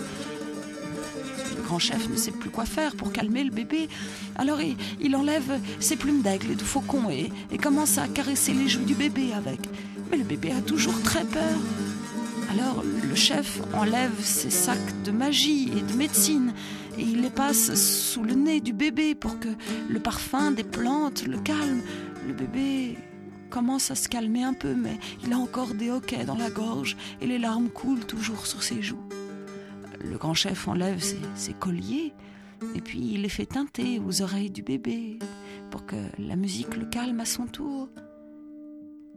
[1.56, 3.88] Le grand chef ne sait plus quoi faire pour calmer le bébé.
[4.36, 8.52] Alors il, il enlève ses plumes d'aigle et de faucon et, et commence à caresser
[8.52, 9.60] les joues du bébé avec.
[10.10, 11.58] Mais le bébé a toujours très peur.
[12.50, 16.52] Alors le chef enlève ses sacs de magie et de médecine
[16.98, 19.48] et il les passe sous le nez du bébé pour que
[19.88, 21.80] le parfum des plantes le calme.
[22.26, 22.96] Le bébé
[23.50, 26.96] commence à se calmer un peu, mais il a encore des hoquets dans la gorge
[27.20, 29.08] et les larmes coulent toujours sur ses joues.
[30.02, 31.02] Le grand chef enlève
[31.34, 32.12] ses, colliers
[32.74, 35.18] et puis il les fait teinter aux oreilles du bébé
[35.70, 37.88] pour que la musique le calme à son tour.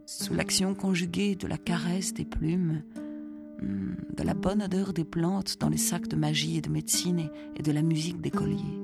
[0.06, 2.82] Sous l'action conjuguée de la caresse des plumes,
[3.60, 7.30] de la bonne odeur des plantes dans les sacs de magie et de médecine et,
[7.56, 8.80] et de la musique des colliers,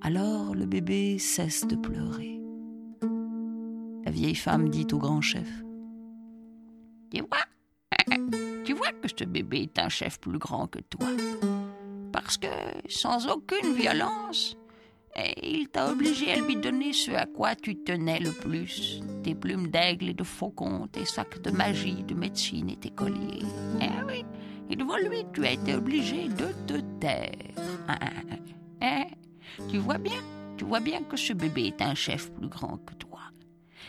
[0.00, 2.40] alors le bébé cesse de pleurer.
[4.04, 5.48] La vieille femme dit au grand chef
[7.10, 8.16] Tu vois,
[8.64, 11.08] tu vois que ce bébé est un chef plus grand que toi.
[12.12, 12.48] Parce que,
[12.88, 14.57] sans aucune violence,
[15.42, 19.68] il t'a obligé à lui donner ce à quoi tu tenais le plus tes plumes
[19.68, 23.42] d'aigle et de faucon, tes sacs de magie, de médecine et tes colliers.
[23.80, 24.24] Eh oui,
[24.70, 27.32] et devant lui, tu as été obligé de te taire.
[28.80, 29.06] Eh,
[29.68, 30.22] tu vois bien,
[30.56, 33.07] tu vois bien que ce bébé est un chef plus grand que toi.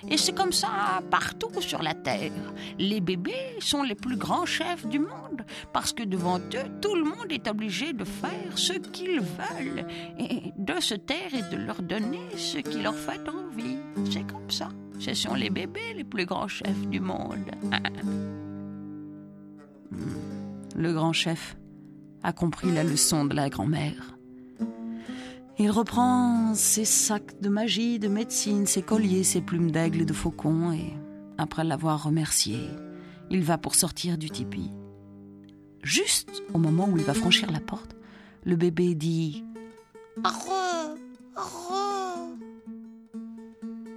[0.08, 2.32] Et c'est comme ça partout sur la Terre.
[2.78, 5.44] Les bébés sont les plus grands chefs du monde
[5.74, 9.86] parce que devant eux, tout le monde est obligé de faire ce qu'ils veulent
[10.18, 13.78] et de se taire et de leur donner ce qui leur fait envie.
[14.10, 14.70] C'est comme ça.
[15.00, 17.52] Ce sont les bébés les plus grands chefs du monde.
[20.76, 21.58] Le grand chef
[22.24, 24.19] a compris la leçon de la grand-mère.
[25.62, 30.14] Il reprend ses sacs de magie, de médecine, ses colliers, ses plumes d'aigle et de
[30.14, 30.94] faucon, et
[31.38, 32.62] après l'avoir remercié,
[33.30, 34.72] il va pour sortir du tipi.
[35.84, 37.98] Juste au moment où il va franchir la porte,
[38.46, 39.44] le bébé dit
[40.24, 40.96] Arre,
[41.36, 42.28] arre.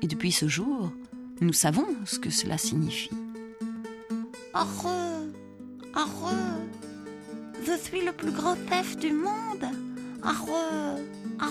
[0.02, 0.90] Et depuis ce jour,
[1.40, 3.14] nous savons ce que cela signifie.
[4.52, 4.88] Arre,
[5.94, 6.34] arre.
[7.64, 9.64] Je suis le plus grand chef du monde.
[10.24, 10.98] Arre.
[11.43, 11.49] Chloé,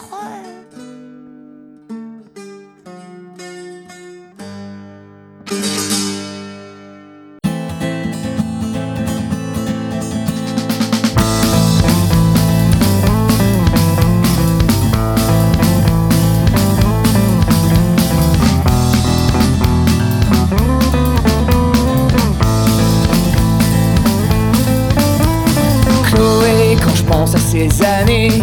[26.81, 28.40] quand je pense à ces années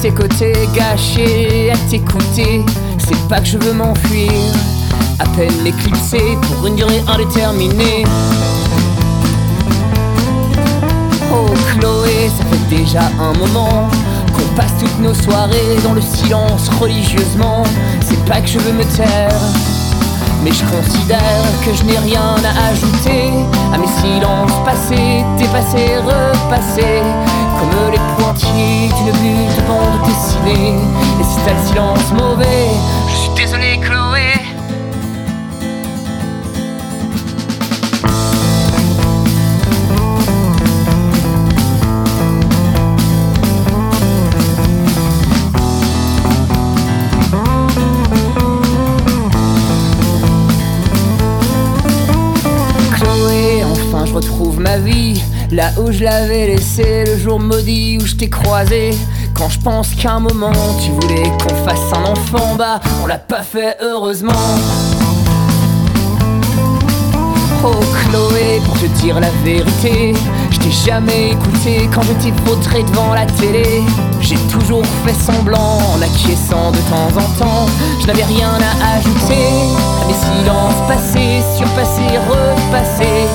[0.00, 2.64] tes côtés, gâchées à t'écouter,
[2.98, 4.32] c'est pas que je veux m'enfuir,
[5.18, 8.04] à peine éclipsé pour une durée indéterminée.
[11.32, 13.88] Oh Chloé, ça fait déjà un moment
[14.34, 17.62] qu'on passe toutes nos soirées dans le silence religieusement.
[18.00, 19.40] C'est pas que je veux me taire,
[20.44, 23.32] mais je considère que je n'ai rien à ajouter
[23.72, 27.02] à mes silences passés, dépassés, repassés,
[27.70, 30.76] comme les pointillés d'une bulle de bande dessinée.
[31.20, 32.68] Et t'as le silence mauvais,
[33.08, 33.75] je suis désolé,
[55.78, 58.90] où je l'avais laissé le jour maudit où je t'ai croisé
[59.34, 60.52] Quand je pense qu'à un moment
[60.82, 64.32] tu voulais qu'on fasse un enfant Bah on l'a pas fait heureusement
[67.64, 70.14] Oh Chloé, pour te dire la vérité,
[70.50, 72.30] je t'ai jamais écouté quand je t'ai
[72.82, 73.82] devant la télé.
[74.20, 77.66] J'ai toujours fait semblant en acquiesçant de temps en temps.
[78.00, 79.48] Je n'avais rien à ajouter
[80.00, 83.26] à mes silences passés, surpassés, repassés.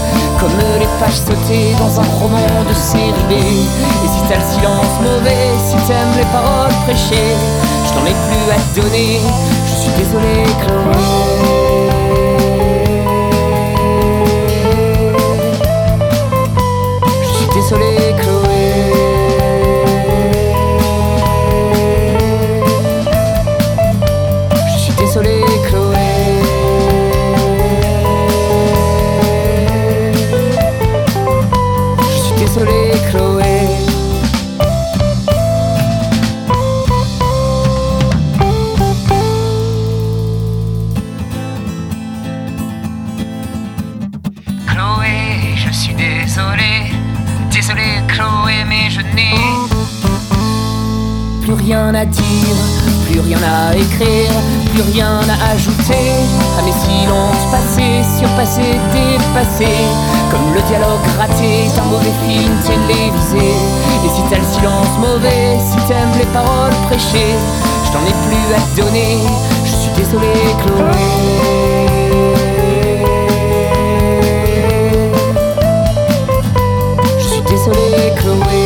[0.42, 3.32] Comme les pages sautées dans un roman de série B.
[3.32, 7.36] Et si t'as le silence mauvais, si t'aimes les paroles prêchées,
[7.86, 9.22] je n'en ai plus à te donner.
[9.68, 10.98] Je suis désolé, Chloé.
[17.22, 18.11] Je suis désolé,
[52.02, 52.58] à dire,
[53.06, 54.32] plus rien à écrire,
[54.74, 56.10] plus rien à ajouter
[56.58, 59.86] à mes silences passés, surpassés, dépassés,
[60.32, 63.54] comme le dialogue raté d'un mauvais film télévisé.
[64.04, 67.36] Et si t'as le silence mauvais, si t'aimes les paroles prêchées,
[67.86, 69.20] je t'en ai plus à te donner.
[69.64, 70.34] Je suis désolé,
[70.64, 71.06] Chloé.
[77.20, 78.61] Je suis désolé, Chloé.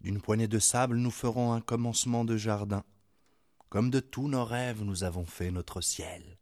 [0.00, 2.82] D'une poignée de sable, nous ferons un commencement de jardin.
[3.68, 6.38] Comme de tous nos rêves, nous avons fait notre ciel.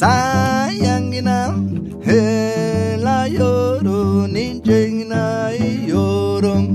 [0.00, 1.38] Sayangina,
[2.06, 5.52] hela yoro ninjengina
[5.90, 6.66] yorom,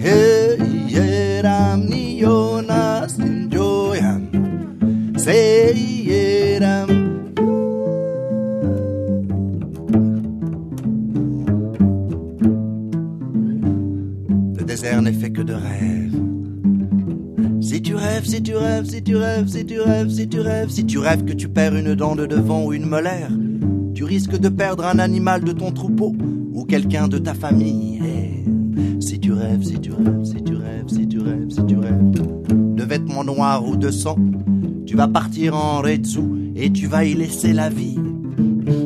[0.00, 0.56] hey
[0.94, 4.22] yeram ni yonas ninjoyam,
[5.18, 5.74] say
[6.10, 6.88] yeram.
[14.56, 16.07] Le désert n'est fait que de rêves.
[17.78, 20.68] Si tu rêves, si tu rêves, si tu rêves, si tu rêves, si tu rêves,
[20.68, 23.30] si tu rêves que tu perds une dent de devant ou une molaire,
[23.94, 26.12] tu risques de perdre un animal de ton troupeau
[26.52, 28.02] ou quelqu'un de ta famille.
[28.98, 32.10] Si tu rêves, si tu rêves, si tu rêves, si tu rêves, si tu rêves
[32.74, 34.18] de vêtements noirs ou de sang,
[34.84, 36.22] tu vas partir en Retsu
[36.56, 37.96] et tu vas y laisser la vie.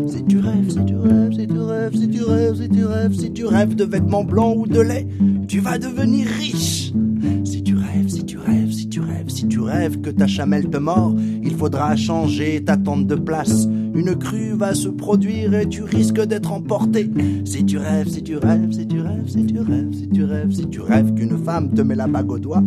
[0.06, 3.14] Si tu rêves, si tu rêves, si tu rêves, si tu rêves, si tu rêves,
[3.14, 5.08] si tu rêves de vêtements blancs ou de lait,
[5.48, 6.92] tu vas devenir riche.
[10.02, 13.68] Que ta chamelle te mord, il faudra changer ta tente de place.
[13.94, 17.10] une crue va se produire et tu risques d'être emporté.
[17.44, 20.52] Si tu rêves, si tu rêves, si tu rêves, si tu rêves, si tu rêves,
[20.52, 22.62] si tu rêves qu'une femme te met la bague au doigt,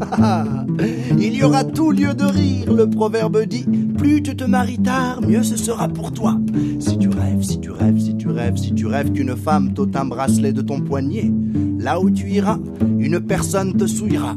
[1.18, 2.72] il y aura tout lieu de rire.
[2.72, 6.38] Le proverbe dit plus tu te maries tard, mieux ce sera pour toi.
[6.78, 9.96] Si tu rêves, si tu rêves, si tu rêves, si tu rêves qu'une femme t'ôte
[9.96, 11.32] un bracelet de ton poignet,
[11.78, 12.58] là où tu iras,
[12.98, 14.36] une personne te souillera.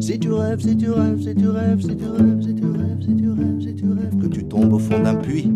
[0.00, 3.00] Si tu rêves, si tu rêves, si tu rêves, si tu rêves, si tu rêves,
[3.00, 5.50] si tu rêves, si tu rêves que tu tombes au fond d'un puits,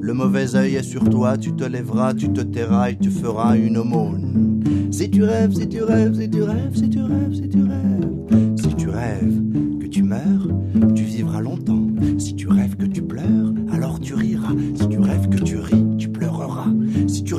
[0.00, 3.56] le mauvais œil est sur toi, tu te lèveras, tu te tairas et tu feras
[3.56, 4.62] une aumône.
[4.90, 8.56] Si tu rêves, si tu rêves, si tu rêves, si tu rêves, si tu rêves,
[8.56, 9.71] si tu rêves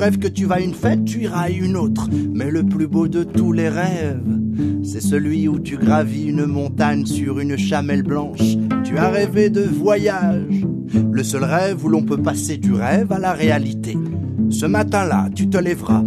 [0.04, 2.10] Que tu vas à une fête, tu iras à une autre.
[2.34, 4.20] Mais le plus beau de tous les rêves,
[4.82, 8.58] c'est celui où tu gravis une montagne sur une chamelle blanche.
[8.84, 10.66] Tu as rêvé de voyage.
[11.10, 13.96] Le seul rêve où l'on peut passer du rêve à la réalité.
[14.50, 16.04] Ce matin-là, tu te lèveras.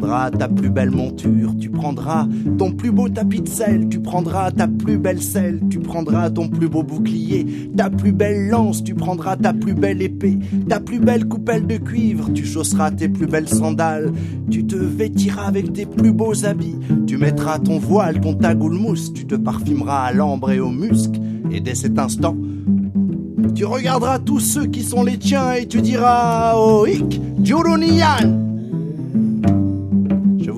[0.00, 2.26] Tu prendras ta plus belle monture, tu prendras
[2.56, 6.48] ton plus beau tapis de sel, tu prendras ta plus belle selle, tu prendras ton
[6.48, 10.38] plus beau bouclier, ta plus belle lance, tu prendras ta plus belle épée,
[10.70, 14.10] ta plus belle coupelle de cuivre, tu chausseras tes plus belles sandales,
[14.50, 19.12] tu te vêtiras avec tes plus beaux habits, tu mettras ton voile, ton tagoule mousse,
[19.12, 21.10] tu te parfumeras à l'ambre et au musc,
[21.50, 22.38] et dès cet instant,
[23.54, 26.86] tu regarderas tous ceux qui sont les tiens et tu diras Oh,
[27.44, 28.49] Je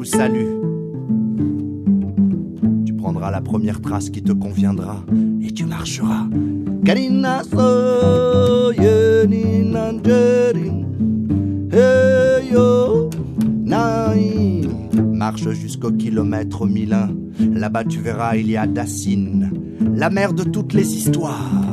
[0.05, 0.61] salue.
[2.85, 5.05] Tu prendras la première trace qui te conviendra
[5.43, 6.27] et tu marcheras.
[15.23, 17.11] Marche jusqu'au kilomètre 1001.
[17.55, 19.53] Là-bas, tu verras, il y a Dacine,
[19.95, 21.72] la mère de toutes les histoires.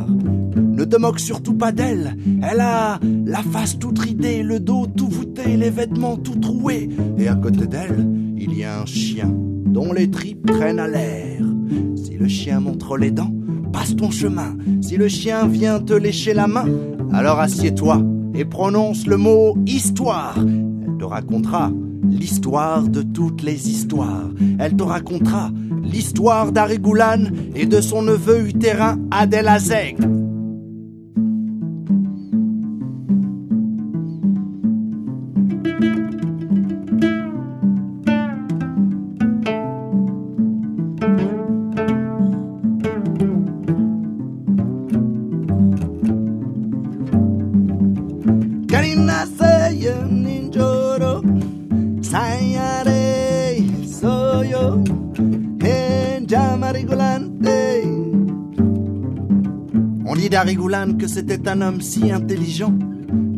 [0.80, 2.16] Ne te moque surtout pas d'elle.
[2.42, 6.88] Elle a la face toute ridée, le dos tout voûté, les vêtements tout troués.
[7.18, 8.08] Et à côté d'elle,
[8.38, 9.30] il y a un chien
[9.66, 11.42] dont les tripes traînent à l'air.
[11.98, 13.34] Si le chien montre les dents,
[13.74, 14.56] passe ton chemin.
[14.80, 16.68] Si le chien vient te lécher la main,
[17.12, 18.02] alors assieds-toi
[18.34, 20.38] et prononce le mot histoire.
[20.38, 21.74] Elle te racontera
[22.10, 24.30] l'histoire de toutes les histoires.
[24.58, 25.52] Elle te racontera
[25.84, 29.98] l'histoire d'Arigoulan et de son neveu utérin Adelazeg.
[29.98, 30.29] Karina
[60.50, 62.74] Que c'était un homme si intelligent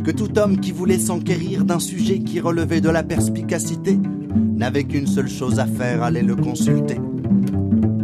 [0.05, 3.99] que tout homme qui voulait s'enquérir d'un sujet qui relevait de la perspicacité
[4.55, 6.99] n'avait qu'une seule chose à faire, aller le consulter.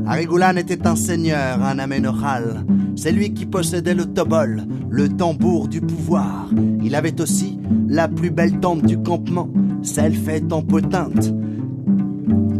[0.05, 2.65] Arigoulan était un seigneur, un aménoral.
[2.97, 6.49] C'est lui qui possédait le tobol, le tambour du pouvoir.
[6.83, 9.49] Il avait aussi la plus belle tente du campement,
[9.83, 11.33] celle faite en potinte.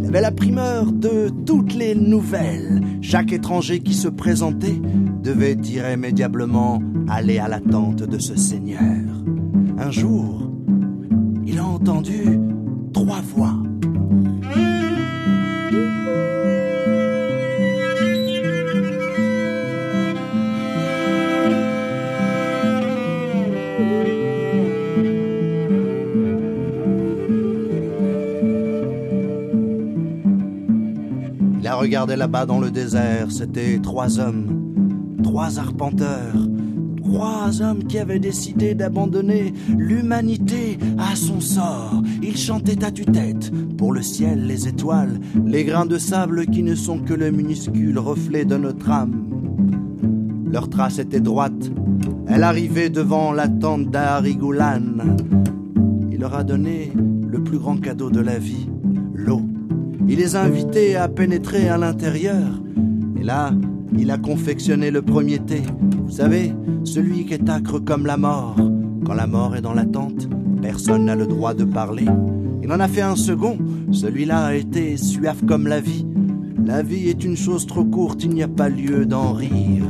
[0.08, 2.80] Avait la primeur de toutes les nouvelles.
[3.02, 4.80] Chaque étranger qui se présentait
[5.22, 8.80] devait irrémédiablement aller à la tente de ce seigneur.
[9.76, 10.50] Un jour,
[11.46, 12.38] il a entendu
[12.94, 13.57] trois voix.
[31.98, 36.36] Regardé là-bas dans le désert, c'était trois hommes, trois arpenteurs,
[37.02, 42.00] trois hommes qui avaient décidé d'abandonner l'humanité à son sort.
[42.22, 46.76] Ils chantaient à tue-tête pour le ciel, les étoiles, les grains de sable qui ne
[46.76, 49.24] sont que le minuscule reflet de notre âme.
[50.52, 51.72] Leur trace était droite,
[52.28, 54.82] elle arrivait devant la tente d'Arigoulan.
[56.12, 56.92] Il leur a donné
[57.26, 58.68] le plus grand cadeau de la vie.
[60.08, 62.62] Il les a invités à pénétrer à l'intérieur.
[63.20, 63.52] Et là,
[63.96, 65.60] il a confectionné le premier thé.
[66.02, 66.54] Vous savez,
[66.84, 68.56] celui qui est acre comme la mort.
[69.04, 70.28] Quand la mort est dans la tente,
[70.62, 72.06] personne n'a le droit de parler.
[72.62, 73.58] Il en a fait un second.
[73.92, 76.06] Celui-là a été suave comme la vie.
[76.64, 79.84] La vie est une chose trop courte, il n'y a pas lieu d'en rire.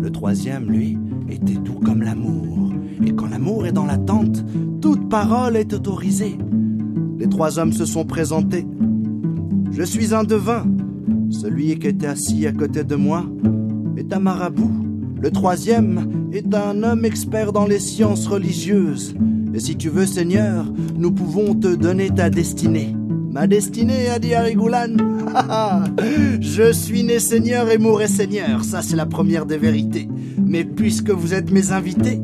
[0.00, 0.98] Le troisième, lui,
[1.30, 2.72] était doux comme l'amour.
[3.06, 4.44] Et quand l'amour est dans la tente,
[4.80, 6.36] toute parole est autorisée.
[7.18, 8.66] Les trois hommes se sont présentés.
[9.78, 10.66] Je suis un devin.
[11.30, 13.24] Celui qui était assis à côté de moi
[13.96, 14.72] est un marabout.
[15.22, 19.14] Le troisième est un homme expert dans les sciences religieuses.
[19.54, 20.64] Et si tu veux, Seigneur,
[20.96, 22.92] nous pouvons te donner ta destinée.
[23.30, 24.96] Ma destinée, a dit Arigoulan.
[26.40, 28.64] Je suis né Seigneur et mourrai Seigneur.
[28.64, 30.08] Ça, c'est la première des vérités.
[30.44, 32.20] Mais puisque vous êtes mes invités,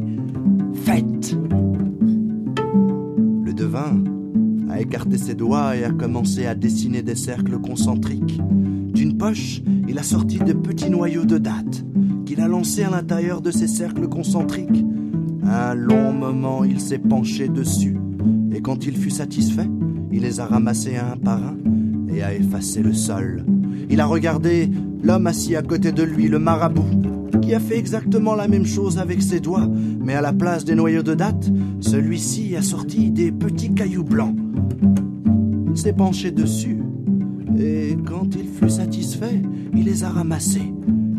[0.85, 1.37] faites.
[4.75, 8.41] A écarté ses doigts et a commencé à dessiner des cercles concentriques.
[8.93, 11.85] D'une poche, il a sorti de petits noyaux de dattes
[12.27, 14.85] qu'il a lancés à l'intérieur de ces cercles concentriques.
[15.45, 17.97] Un long moment, il s'est penché dessus,
[18.53, 19.69] et quand il fut satisfait,
[20.11, 21.57] il les a ramassés un par un
[22.13, 23.45] et a effacé le sol.
[23.91, 24.69] Il a regardé
[25.05, 28.99] l'homme assis à côté de lui, le marabout, qui a fait exactement la même chose
[28.99, 29.69] avec ses doigts,
[30.01, 31.49] mais à la place des noyaux de dattes,
[31.79, 34.35] celui-ci a sorti des petits cailloux blancs.
[35.75, 36.79] S'est penché dessus,
[37.59, 39.43] et quand il fut satisfait,
[39.75, 40.73] il les a ramassés.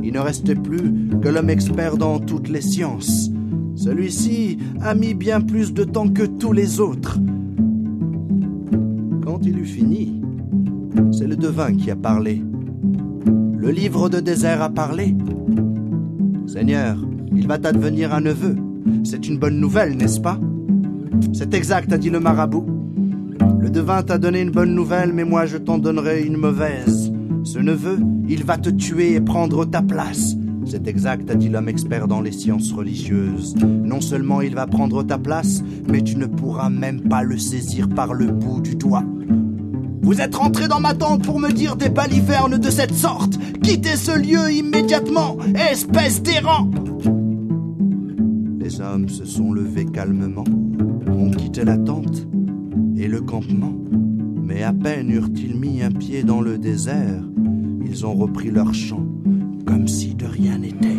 [0.03, 3.31] Il ne restait plus que l'homme expert dans toutes les sciences.
[3.75, 7.19] Celui-ci a mis bien plus de temps que tous les autres.
[9.23, 10.21] Quand il eut fini,
[11.11, 12.41] c'est le devin qui a parlé.
[13.57, 15.15] Le livre de désert a parlé.
[16.47, 16.97] Seigneur,
[17.35, 18.55] il va t'advenir un neveu.
[19.03, 20.39] C'est une bonne nouvelle, n'est-ce pas?
[21.33, 22.65] C'est exact, a dit le marabout.
[23.75, 27.11] Le devin t'a donné une bonne nouvelle, mais moi je t'en donnerai une mauvaise.
[27.43, 27.99] Ce neveu,
[28.29, 30.37] il va te tuer et prendre ta place.
[30.65, 33.53] C'est exact, a dit l'homme expert dans les sciences religieuses.
[33.57, 37.89] Non seulement il va prendre ta place, mais tu ne pourras même pas le saisir
[37.89, 39.03] par le bout du doigt.
[40.01, 43.37] Vous êtes rentré dans ma tente pour me dire des balivernes de cette sorte.
[43.61, 45.35] Quittez ce lieu immédiatement,
[45.69, 46.71] espèce d'errant
[48.57, 50.45] Les hommes se sont levés calmement,
[51.09, 52.25] ont quitté la tente
[53.07, 53.73] le campement.
[54.43, 57.23] Mais à peine eurent-ils mis un pied dans le désert,
[57.85, 59.05] ils ont repris leur chant
[59.65, 60.94] comme si de rien n'était.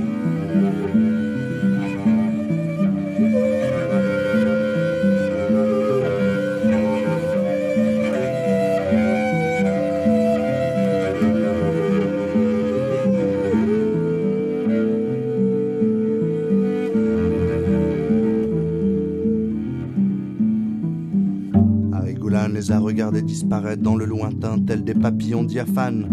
[22.57, 26.07] Les a regardés disparaître dans le lointain tels des papillons diaphanes.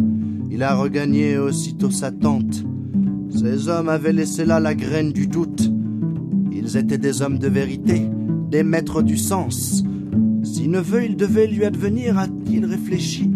[0.52, 2.66] Il a regagné aussitôt sa tente.
[3.30, 5.72] Ces hommes avaient laissé là la graine du doute.
[6.52, 8.10] Ils étaient des hommes de vérité,
[8.52, 9.86] des maîtres du sens.
[10.44, 13.32] Si neveu il devait lui advenir, a-t-il réfléchi,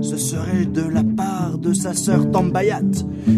[0.00, 2.82] ce serait de la part de sa sœur Tambayat.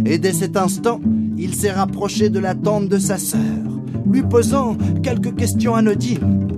[0.04, 1.00] Et dès cet instant,
[1.38, 3.80] il s'est rapproché de la tente de sa sœur,
[4.12, 6.48] lui posant quelques questions anodines.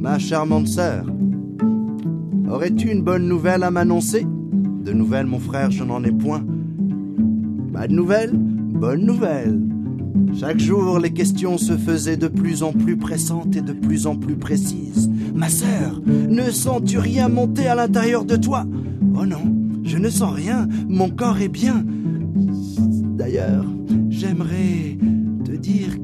[0.00, 1.04] Ma charmante sœur,
[2.50, 4.26] aurais-tu une bonne nouvelle à m'annoncer?
[4.84, 6.44] De nouvelles, mon frère, je n'en ai point.
[7.72, 8.32] Pas de nouvelles?
[8.34, 9.60] Bonne nouvelle.
[10.38, 14.16] Chaque jour, les questions se faisaient de plus en plus pressantes et de plus en
[14.16, 15.10] plus précises.
[15.34, 18.64] Ma sœur, ne sens-tu rien monter à l'intérieur de toi?
[19.16, 21.84] Oh non, je ne sens rien, mon corps est bien.
[23.16, 23.64] D'ailleurs,
[24.10, 24.98] j'aimerais
[25.44, 25.96] te dire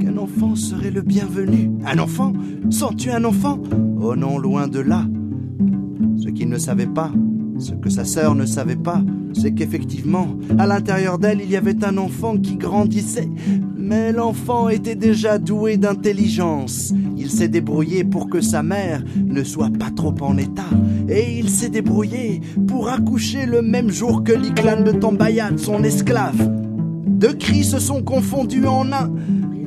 [0.00, 1.70] qu'un enfant serait le bienvenu.
[1.86, 2.32] Un enfant?
[2.70, 3.58] Sens-tu un enfant?
[4.00, 5.06] Oh non, loin de là.
[6.36, 7.10] Qu'il ne savait pas,
[7.58, 10.28] ce que sa sœur ne savait pas, c'est qu'effectivement,
[10.58, 13.30] à l'intérieur d'elle, il y avait un enfant qui grandissait.
[13.78, 16.92] Mais l'enfant était déjà doué d'intelligence.
[17.16, 20.68] Il s'est débrouillé pour que sa mère ne soit pas trop en état.
[21.08, 26.50] Et il s'est débrouillé pour accoucher le même jour que l'Iklan de Tambayat, son esclave.
[27.06, 29.10] Deux cris se sont confondus en un.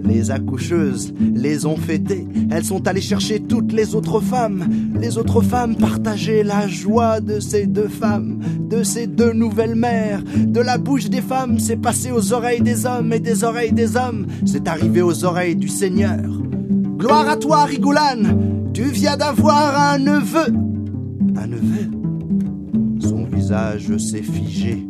[0.10, 2.26] Les accoucheuses les ont fêtées.
[2.50, 4.68] Elles sont allées chercher toutes les autres femmes.
[5.00, 8.40] Les autres femmes partageaient la joie de ces deux femmes,
[8.72, 10.24] de ces deux nouvelles mères.
[10.36, 13.98] De la bouche des femmes, c'est passé aux oreilles des hommes et des oreilles des
[13.98, 16.26] hommes, c'est arrivé aux oreilles du Seigneur.
[16.98, 20.52] Gloire à toi, Rigoulane, tu viens d'avoir un neveu.
[21.36, 21.88] Un neveu
[23.00, 24.88] Son visage s'est figé.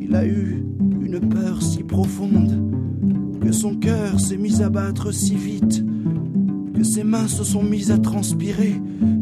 [0.00, 0.64] Il a eu
[1.02, 2.65] une peur si profonde
[3.46, 5.84] que son cœur s'est mis à battre si vite,
[6.74, 8.74] que ses mains se sont mises à transpirer.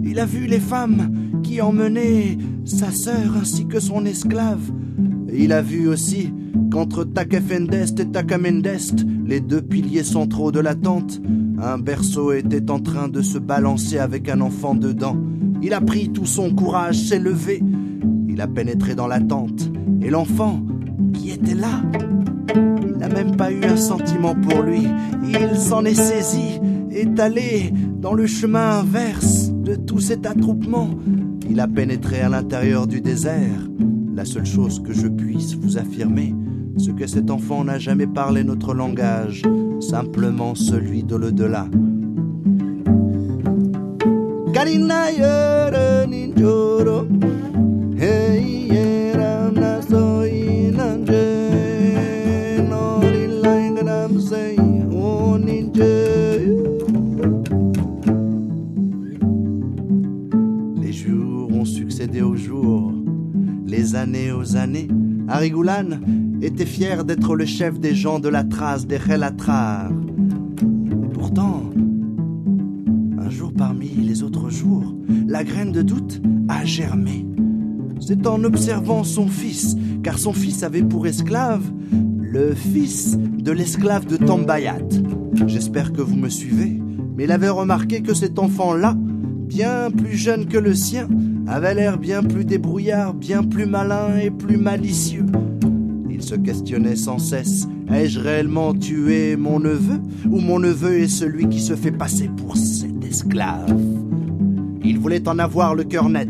[0.03, 4.73] Il a vu les femmes qui emmenaient sa sœur ainsi que son esclave.
[5.29, 6.33] Et il a vu aussi
[6.71, 11.21] qu'entre Takefendest et Takamendest, les deux piliers centraux de la tente,
[11.63, 15.19] un berceau était en train de se balancer avec un enfant dedans.
[15.61, 17.63] Il a pris tout son courage, s'est levé.
[18.31, 19.71] Il a pénétré dans la tente.
[20.01, 20.63] Et l'enfant,
[21.13, 21.83] qui était là,
[22.55, 24.87] il n'a même pas eu un sentiment pour lui.
[25.27, 30.91] Il s'en est saisi, est allé dans le chemin inverse de tout cet attroupement.
[31.49, 33.69] Il a pénétré à l'intérieur du désert.
[34.15, 36.35] La seule chose que je puisse vous affirmer,
[36.77, 39.43] ce que cet enfant n'a jamais parlé notre langage,
[39.81, 41.67] simplement celui de l'au-delà.
[64.05, 64.89] Les années aux années.
[65.29, 66.01] Arigoulan
[66.43, 69.91] était fier d'être le chef des gens de la trace des Relatrar.
[69.91, 71.71] Et pourtant,
[73.19, 74.95] un jour parmi les autres jours,
[75.27, 77.27] la graine de doute a germé.
[78.01, 81.63] C'est en observant son fils, car son fils avait pour esclave
[82.21, 84.87] le fils de l'esclave de Tambayat.
[85.47, 86.79] J'espère que vous me suivez,
[87.17, 91.09] mais il avait remarqué que cet enfant-là, bien plus jeune que le sien,
[91.47, 95.27] avait l'air bien plus débrouillard, bien plus malin et plus malicieux.
[96.11, 101.49] Il se questionnait sans cesse ai-je réellement tué mon neveu ou mon neveu est celui
[101.49, 103.75] qui se fait passer pour cet esclave?
[104.83, 106.29] Il voulait en avoir le cœur net.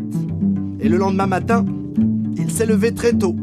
[0.79, 1.65] Et le lendemain matin,
[2.37, 3.35] il s'est levé très tôt.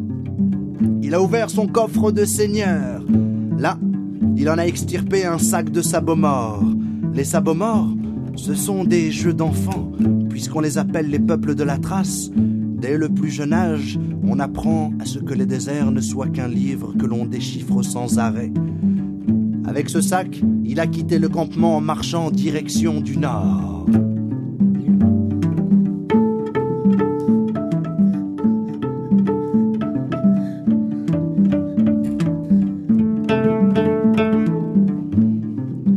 [1.02, 3.02] Il a ouvert son coffre de seigneur.
[3.58, 3.78] Là,
[4.36, 6.62] il en a extirpé un sac de sabots morts.
[7.14, 7.88] Les sabots morts,
[8.36, 9.92] ce sont des jeux d'enfants,
[10.32, 12.30] puisqu'on les appelle les peuples de la trace.
[12.34, 16.48] Dès le plus jeune âge, on apprend à ce que les déserts ne soient qu'un
[16.48, 18.50] livre que l'on déchiffre sans arrêt.
[19.66, 23.86] Avec ce sac, il a quitté le campement en marchant en direction du nord.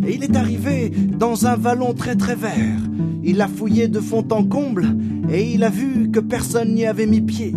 [0.05, 2.81] Et il est arrivé dans un vallon très très vert.
[3.27, 4.85] Il l'a fouillé de fond en comble
[5.31, 7.55] et il a vu que personne n'y avait mis pied,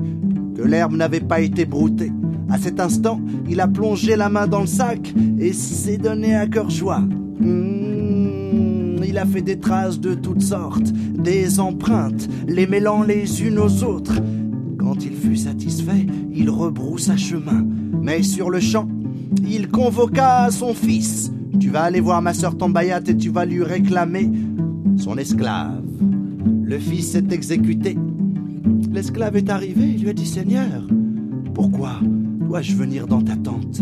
[0.56, 2.10] que l'herbe n'avait pas été broutée.
[2.48, 6.46] À cet instant, il a plongé la main dans le sac et s'est donné à
[6.46, 7.02] cœur joie.
[7.40, 13.58] Mmh, il a fait des traces de toutes sortes, des empreintes, les mêlant les unes
[13.58, 14.22] aux autres.
[14.78, 17.66] Quand il fut satisfait, il rebroussa chemin.
[18.00, 18.88] Mais sur le champ,
[19.46, 21.30] il convoqua son fils.
[21.60, 24.30] Tu vas aller voir ma sœur Tambayat et tu vas lui réclamer
[24.96, 25.82] son esclave.
[26.62, 27.96] Le fils s'est exécuté.
[28.92, 30.86] L'esclave est arrivé, il lui a dit Seigneur,
[31.54, 33.80] pourquoi dois-je venir dans ta tente?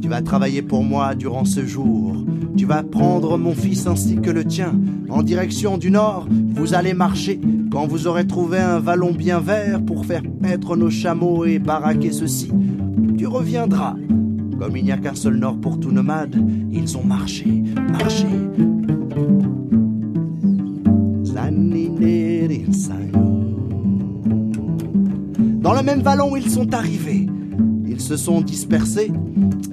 [0.00, 2.16] Tu vas travailler pour moi durant ce jour.
[2.56, 4.72] Tu vas prendre mon fils ainsi que le tien.
[5.10, 7.40] En direction du nord, vous allez marcher.
[7.70, 12.10] Quand vous aurez trouvé un vallon bien vert pour faire paître nos chameaux et baraquer
[12.10, 12.50] ceux-ci,
[13.16, 13.96] tu reviendras.
[14.58, 16.36] Comme il n'y a qu'un seul nord pour tout nomade,
[16.72, 17.62] ils ont marché,
[17.92, 18.26] marché.
[25.68, 27.26] Dans le même vallon, ils sont arrivés.
[27.86, 29.12] Ils se sont dispersés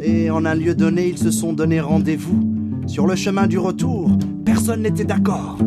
[0.04, 2.43] et en un lieu donné, ils se sont donné rendez-vous.
[2.86, 4.12] Sur le chemin du retour,
[4.43, 5.58] personne n'était d'accord,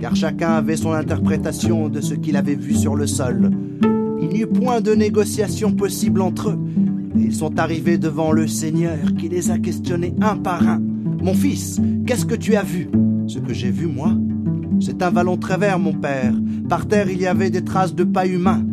[0.00, 3.52] car chacun avait son interprétation de ce qu'il avait vu sur le sol.
[4.20, 6.58] Il n'y eut point de négociation possible entre eux.
[7.14, 10.82] Ils sont arrivés devant le Seigneur qui les a questionnés un par un.
[11.22, 12.90] Mon fils, qu'est-ce que tu as vu?
[13.28, 14.10] Ce que j'ai vu, moi,
[14.80, 16.34] c'est un vallon très vert, mon père.
[16.68, 18.64] Par terre, il y avait des traces de pas humains.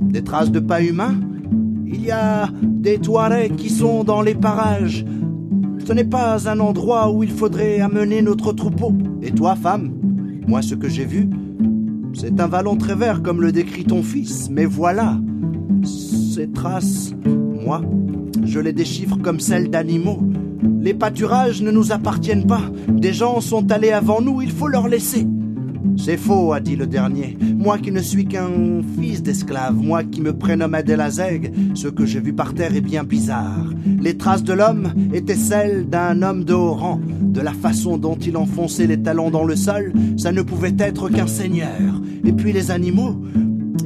[0.00, 1.16] Des traces de pas humains
[1.86, 5.04] Il y a des Touaregs qui sont dans les parages.
[5.86, 8.92] Ce n'est pas un endroit où il faudrait amener notre troupeau.
[9.22, 9.92] Et toi, femme
[10.46, 11.28] Moi, ce que j'ai vu,
[12.14, 14.48] c'est un vallon très vert comme le décrit ton fils.
[14.50, 15.18] Mais voilà,
[15.84, 17.12] ces traces,
[17.64, 17.82] moi,
[18.44, 20.22] je les déchiffre comme celles d'animaux.
[20.80, 22.62] Les pâturages ne nous appartiennent pas.
[22.88, 25.26] Des gens sont allés avant nous, il faut leur laisser.
[25.96, 27.36] C'est faux, a dit le dernier.
[27.64, 32.20] Moi qui ne suis qu'un fils d'esclave, moi qui me prénomme Adélazeg, ce que j'ai
[32.20, 33.70] vu par terre est bien bizarre.
[34.02, 37.00] Les traces de l'homme étaient celles d'un homme de haut rang.
[37.22, 41.08] De la façon dont il enfonçait les talons dans le sol, ça ne pouvait être
[41.08, 42.02] qu'un seigneur.
[42.26, 43.16] Et puis les animaux,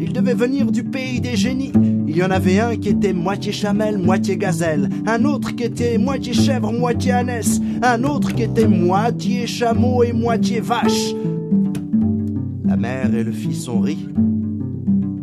[0.01, 1.73] ils devaient venir du pays des génies.
[2.09, 5.99] Il y en avait un qui était moitié chamelle, moitié gazelle, un autre qui était
[5.99, 11.15] moitié chèvre, moitié ânesse, un autre qui était moitié chameau et moitié vache.
[12.79, 14.09] Mère et le fils ont ri,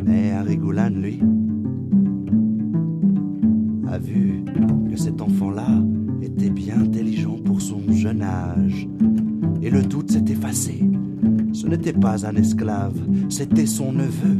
[0.06, 1.22] mais Arigolan, lui,
[3.88, 4.44] a vu
[4.92, 5.82] que cet enfant-là
[6.22, 8.90] était bien intelligent pour son jeune âge.
[9.62, 10.84] Et le doute s'est effacé.
[11.54, 13.00] Ce n'était pas un esclave,
[13.30, 14.38] c'était son neveu.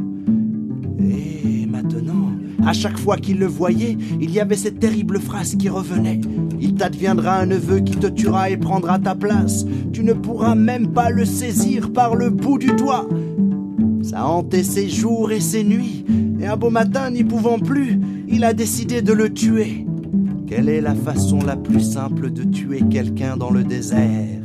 [1.00, 2.32] Et maintenant,
[2.66, 6.20] à chaque fois qu'il le voyait, il y avait cette terrible phrase qui revenait.
[6.60, 9.66] Il t'adviendra un neveu qui te tuera et prendra ta place.
[9.94, 13.08] Tu ne pourras même pas le saisir par le bout du doigt.
[14.02, 16.06] Ça hantait ses jours et ses nuits.
[16.40, 19.86] Et un beau matin, n'y pouvant plus, il a décidé de le tuer.
[20.48, 24.45] Quelle est la façon la plus simple de tuer quelqu'un dans le désert?